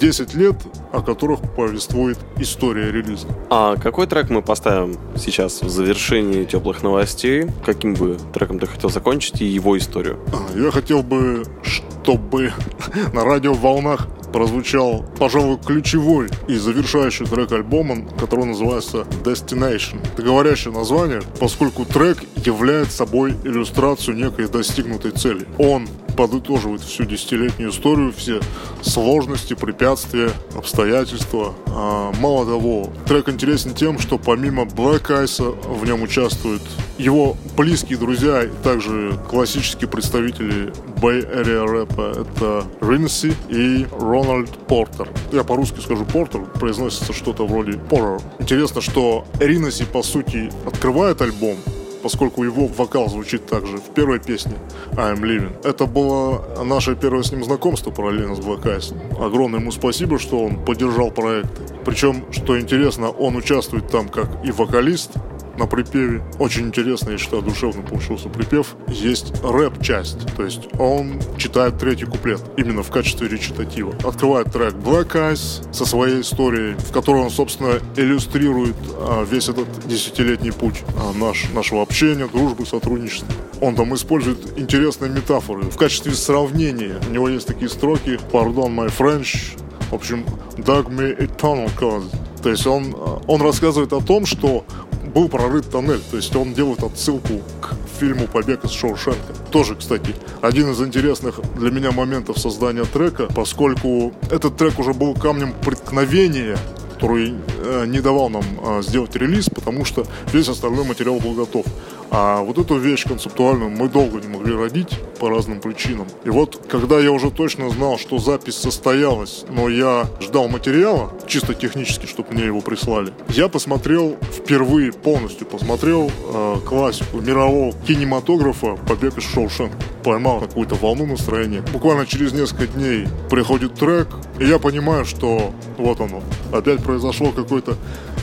[0.00, 0.56] 10 лет,
[0.92, 3.26] о которых повествует история релиза.
[3.50, 7.46] А какой трек мы поставим сейчас в завершении теплых новостей?
[7.66, 10.18] Каким бы треком ты хотел закончить и его историю?
[10.32, 12.52] А, Я хотел бы, чтобы
[13.12, 20.00] на радиоволнах прозвучал, пожалуй, ключевой и завершающий трек альбома, который называется Destination.
[20.12, 25.46] Это говорящее название, поскольку трек является собой иллюстрацию некой достигнутой цели.
[25.58, 28.40] Он подытоживает всю десятилетнюю историю, все
[28.82, 31.54] сложности, препятствия, обстоятельства.
[31.66, 36.62] А, мало того, трек интересен тем, что помимо Black Eyes в нем участвуют
[37.00, 42.20] его близкие друзья, также классические представители Bay Area рэпа.
[42.20, 45.08] Это Ринси и Рональд Портер.
[45.32, 48.22] Я по-русски скажу Портер, произносится что-то вроде Порter.
[48.38, 51.56] Интересно, что Ринси, по сути, открывает альбом,
[52.02, 54.52] поскольку его вокал звучит также в первой песне
[54.92, 55.52] I'm Living.
[55.64, 58.94] Это было наше первое с ним знакомство параллельно с Black.
[59.18, 61.50] Огромное ему спасибо, что он поддержал проект.
[61.84, 65.12] Причем, что интересно, он участвует там как и вокалист,
[65.60, 66.22] на припеве.
[66.38, 68.74] Очень интересно, я считаю, душевно получился припев.
[68.88, 73.94] Есть рэп-часть, то есть он читает третий куплет именно в качестве речитатива.
[74.02, 79.68] Открывает трек Black Eyes со своей историей, в которой он, собственно, иллюстрирует а, весь этот
[79.86, 83.28] десятилетний путь а, наш, нашего общения, дружбы, сотрудничества.
[83.60, 85.64] Он там использует интересные метафоры.
[85.64, 89.58] В качестве сравнения у него есть такие строки «Pardon my French»,
[89.90, 90.24] в общем,
[90.56, 92.08] «Dug me eternal cause».
[92.42, 94.64] То есть он, а, он рассказывает о том, что
[95.10, 96.00] был прорыт тоннель.
[96.10, 99.34] То есть он делает отсылку к фильму «Побег из Шоушенка».
[99.50, 105.14] Тоже, кстати, один из интересных для меня моментов создания трека, поскольку этот трек уже был
[105.14, 106.56] камнем преткновения
[107.00, 107.34] который
[107.64, 111.64] э, не давал нам э, сделать релиз, потому что весь остальной материал был готов.
[112.10, 116.08] А вот эту вещь концептуальную мы долго не могли родить по разным причинам.
[116.24, 121.54] И вот, когда я уже точно знал, что запись состоялась, но я ждал материала, чисто
[121.54, 129.16] технически, чтобы мне его прислали, я посмотрел впервые полностью, посмотрел э, классику мирового кинематографа «Побег
[129.18, 129.76] из Шоушенка».
[130.02, 131.62] Поймал какую-то волну настроения.
[131.72, 134.08] Буквально через несколько дней приходит трек,
[134.38, 136.22] и я понимаю, что вот оно.
[136.52, 137.76] Опять произошло какое-то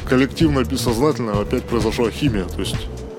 [0.09, 2.45] коллективное, бессознательное, опять произошла химия.
[2.45, 2.75] То есть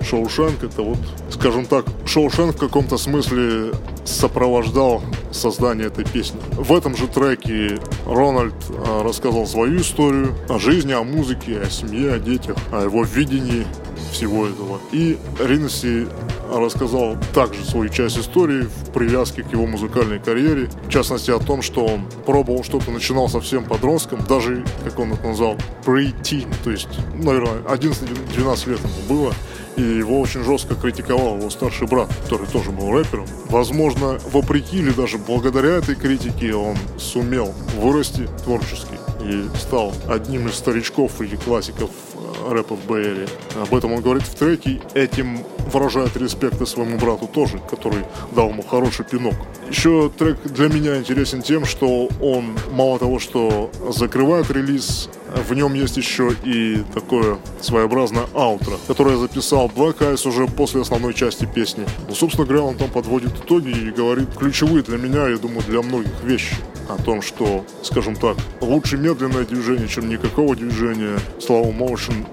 [0.09, 0.99] Шоушенк это вот,
[1.31, 3.73] скажем так, Шоушенк в каком-то смысле
[4.05, 5.03] сопровождал
[5.33, 6.41] создание этой песни.
[6.53, 12.15] В этом же треке Рональд а, рассказал свою историю о жизни, о музыке, о семье,
[12.15, 13.67] о детях, о его видении
[14.11, 14.81] всего этого.
[14.93, 16.09] И Ринси
[16.51, 20.71] рассказал также свою часть истории в привязке к его музыкальной карьере.
[20.87, 25.27] В частности, о том, что он пробовал что-то, начинал совсем подростком, даже, как он это
[25.27, 29.35] назвал, pre-teen, то есть, наверное, 11-12 лет ему было.
[29.79, 33.27] И его очень жестко критиковал его старший брат, который тоже был рэпером.
[33.49, 40.55] Возможно, вопреки или даже благодаря этой критике он сумел вырасти творчески и стал одним из
[40.55, 43.29] старичков или классиков э, рэпа в Бэйре.
[43.61, 44.81] Об этом он говорит в треке.
[44.95, 45.39] Этим
[45.69, 49.35] выражает респект своему брату тоже, который дал ему хороший пинок.
[49.69, 55.09] Еще трек для меня интересен тем, что он мало того, что закрывает релиз,
[55.49, 60.81] в нем есть еще и такое своеобразное аутро, которое я записал Black Eyes уже после
[60.81, 61.85] основной части песни.
[62.09, 65.83] Ну, собственно говоря, он там подводит итоги и говорит ключевые для меня, я думаю, для
[65.83, 66.55] многих вещи
[66.89, 71.19] о том, что, скажем так, лучше медленное движение, чем никакого движения.
[71.39, 72.27] Slow motion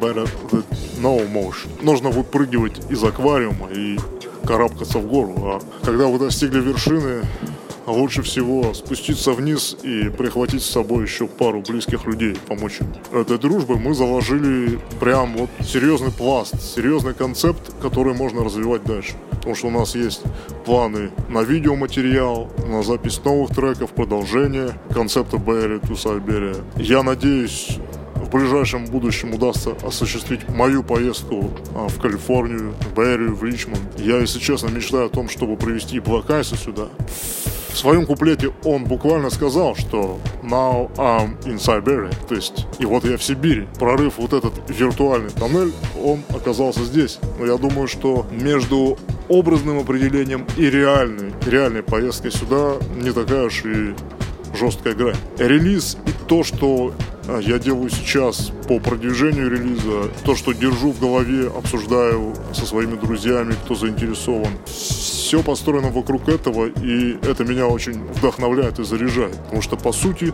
[0.00, 0.64] better than
[1.00, 1.68] no motion.
[1.82, 3.98] Нужно выпрыгивать из аквариума и
[4.46, 5.34] карабкаться в гору.
[5.38, 7.22] А когда вы достигли вершины,
[7.86, 12.94] лучше всего спуститься вниз и прихватить с собой еще пару близких людей, помочь им.
[13.12, 19.14] Этой дружбой мы заложили прям вот серьезный пласт, серьезный концепт, который можно развивать дальше.
[19.30, 20.22] Потому что у нас есть
[20.64, 26.62] планы на видеоматериал, на запись новых треков, продолжение концепта to Siberia.
[26.76, 27.78] Я надеюсь,
[28.30, 33.80] в ближайшем будущем удастся осуществить мою поездку а, в Калифорнию, в Берри, в Ричмонд.
[33.98, 36.86] Я, если честно, мечтаю о том, чтобы привезти Eyes сюда.
[37.72, 43.04] В своем куплете он буквально сказал, что now I'm in Siberia, то есть и вот
[43.04, 43.66] я в Сибири.
[43.80, 47.18] Прорыв вот этот виртуальный тоннель, он оказался здесь.
[47.40, 48.96] Но я думаю, что между
[49.28, 53.94] образным определением и реальной, реальной поездкой сюда не такая уж и
[54.56, 55.16] жесткая грань.
[55.38, 56.92] Релиз и то, что
[57.40, 63.54] я делаю сейчас по продвижению релиза, то, что держу в голове, обсуждаю со своими друзьями,
[63.64, 64.52] кто заинтересован.
[64.66, 69.36] Все построено вокруг этого, и это меня очень вдохновляет и заряжает.
[69.44, 70.32] Потому что, по сути,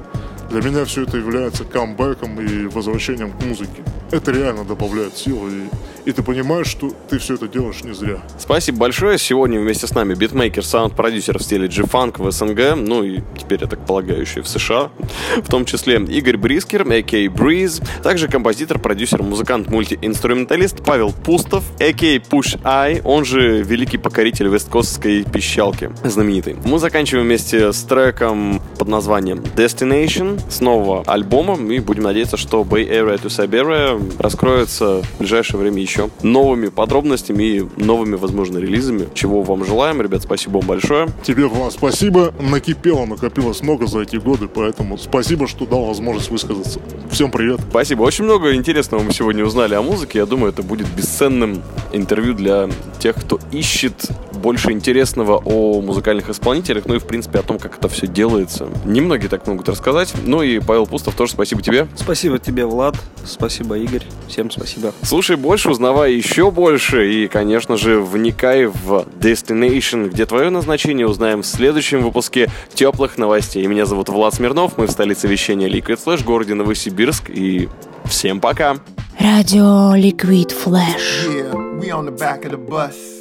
[0.50, 3.82] Для меня все это является камбэком и возвращением к музыке.
[4.12, 5.68] Это реально добавляет силы, и,
[6.06, 8.22] и ты понимаешь, что ты все это делаешь не зря.
[8.38, 9.18] Спасибо большое.
[9.18, 13.66] Сегодня вместе с нами битмейкер, саунд-продюсер в стиле G-Funk в СНГ, ну и теперь, я
[13.66, 14.90] так полагаю, еще и в США,
[15.36, 17.26] в том числе Игорь Брискер, а.к.а.
[17.26, 22.18] Breeze, также композитор, продюсер, музыкант, мультиинструменталист Павел Пустов, а.к.а.
[22.18, 26.56] Push Eye, он же великий покоритель весткостской пищалки, знаменитый.
[26.64, 32.62] Мы заканчиваем вместе с треком под названием Destination с нового альбома, и будем надеяться, что
[32.62, 39.08] Bay Area to Siberia раскроется в ближайшее время еще новыми подробностями и новыми, возможно, релизами,
[39.14, 40.00] чего вам желаем.
[40.02, 41.08] Ребят, спасибо вам большое.
[41.22, 42.32] Тебе, Влад, спасибо.
[42.40, 46.80] Накипело, накопилось много за эти годы, поэтому спасибо, что дал возможность высказаться.
[47.10, 47.60] Всем привет.
[47.70, 48.02] Спасибо.
[48.02, 50.18] Очень много интересного мы сегодня узнали о музыке.
[50.18, 52.68] Я думаю, это будет бесценным интервью для
[52.98, 54.10] тех, кто ищет
[54.46, 58.68] больше интересного о музыкальных исполнителях, ну и, в принципе, о том, как это все делается.
[58.84, 60.14] Немногие так могут рассказать.
[60.24, 61.88] Ну и Павел Пустов тоже спасибо тебе.
[61.96, 62.94] Спасибо тебе, Влад.
[63.24, 64.04] Спасибо, Игорь.
[64.28, 64.92] Всем спасибо.
[65.02, 71.42] Слушай больше, узнавай еще больше и, конечно же, вникай в Destination, где твое назначение узнаем
[71.42, 73.66] в следующем выпуске теплых новостей.
[73.66, 77.68] Меня зовут Влад Смирнов, мы в столице вещания Liquid Flash, городе Новосибирск, и
[78.04, 78.76] всем пока!
[79.18, 81.26] Радио Liquid Flash.
[81.26, 83.15] Yeah, we on the back of the bus,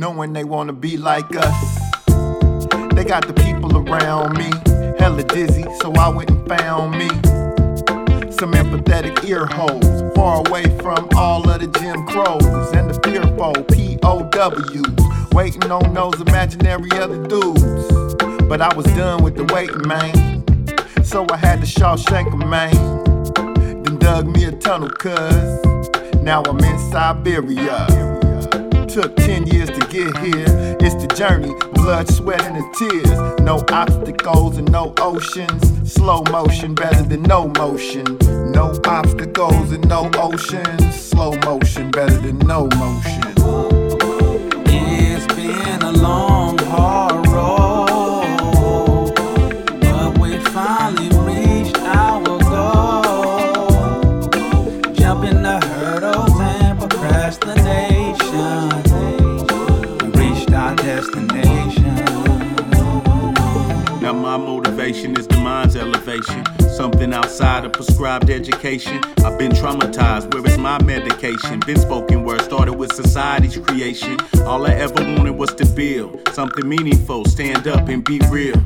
[0.00, 1.78] knowing they wanna be like us.
[2.94, 4.50] They got the people around me,
[4.98, 7.08] hella dizzy, so I went and found me
[8.32, 9.84] some empathetic ear holes,
[10.14, 16.18] far away from all of the Jim Crows and the fearful POWs, waiting on those
[16.18, 17.62] imaginary other dudes.
[18.48, 21.04] But I was done with the waiting, man.
[21.04, 23.84] So I had to Shawshank 'em, man.
[23.84, 25.90] Then dug me a tunnel, cuz
[26.22, 28.09] now I'm in Siberia.
[28.92, 30.76] Took 10 years to get here.
[30.80, 33.40] It's the journey, blood, sweat, and the tears.
[33.40, 35.92] No obstacles and no oceans.
[35.92, 38.18] Slow motion better than no motion.
[38.50, 41.00] No obstacles and no oceans.
[41.00, 43.22] Slow motion better than no motion.
[44.66, 46.39] It's been a long,
[60.82, 61.94] destination.
[64.00, 66.44] Now my motivation is the mind's elevation.
[66.70, 69.00] Something outside of prescribed education.
[69.24, 71.60] I've been traumatized, where is my medication?
[71.60, 74.16] Been spoken word, started with society's creation.
[74.46, 78.56] All I ever wanted was to build something meaningful, stand up and be real.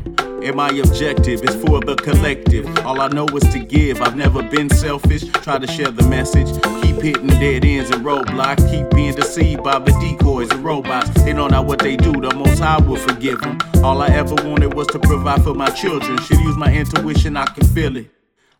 [0.44, 2.66] And my objective is for the collective.
[2.80, 4.02] All I know is to give.
[4.02, 5.24] I've never been selfish.
[5.42, 6.48] Try to share the message.
[6.82, 8.70] Keep hitting dead ends and roadblocks.
[8.70, 11.08] Keep being deceived by the decoys and robots.
[11.24, 12.12] They not know what they do.
[12.12, 13.58] The most high will forgive them.
[13.82, 16.18] All I ever wanted was to provide for my children.
[16.18, 18.10] Should use my intuition, I can feel it.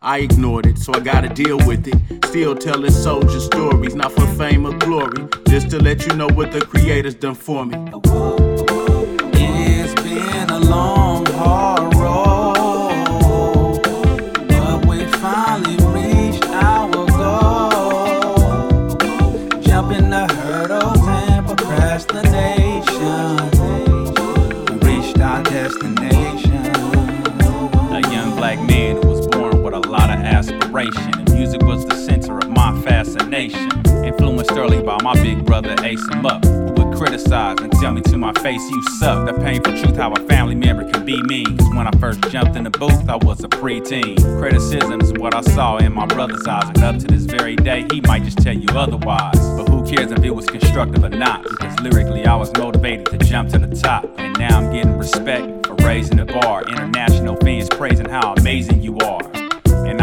[0.00, 2.24] I ignored it, so I gotta deal with it.
[2.26, 5.28] Still telling soldier stories, not for fame or glory.
[5.48, 8.53] Just to let you know what the creators done for me.
[10.14, 13.82] Been a long, hard road,
[14.46, 17.00] but we finally reached our goal.
[19.60, 23.50] Jumping the hurdles and procrastination,
[24.70, 26.64] we reached our destination.
[27.92, 31.84] A young black man who was born with a lot of aspiration, and music was
[31.86, 33.68] the center of my fascination.
[34.04, 36.22] Influenced early by my big brother Ace who
[36.74, 39.26] would criticize and tell me to my face, you suck.
[39.26, 41.56] The painful truth how a family member can be mean.
[41.56, 44.16] Cause when I first jumped in the booth, I was a preteen.
[44.38, 47.86] Criticism is what I saw in my brother's eyes, but up to this very day,
[47.92, 49.38] he might just tell you otherwise.
[49.56, 51.42] But who cares if it was constructive or not?
[51.42, 54.04] Because lyrically, I was motivated to jump to the top.
[54.18, 56.62] And now I'm getting respect for raising the bar.
[56.64, 59.33] International fans praising how amazing you are.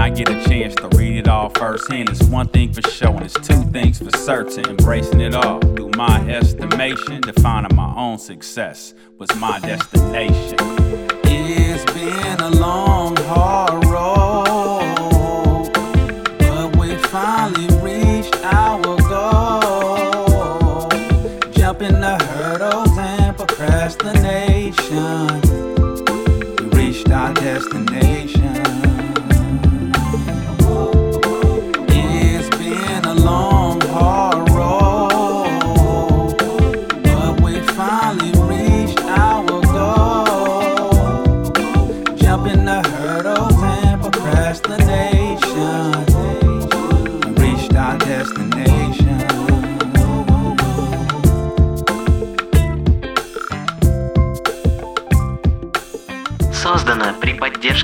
[0.01, 2.09] I get a chance to read it all firsthand.
[2.09, 4.67] It's one thing for sure, and it's two things for certain.
[4.67, 10.57] Embracing it all through my estimation, defining my own success was my destination.
[11.23, 13.80] It's been a long, hard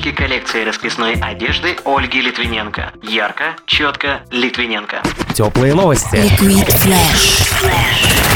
[0.07, 2.93] поддержке коллекции расписной одежды Ольги Литвиненко.
[3.01, 5.01] Ярко, четко, Литвиненко.
[5.33, 6.15] Теплые новости.
[6.15, 8.26] Liquid Flash.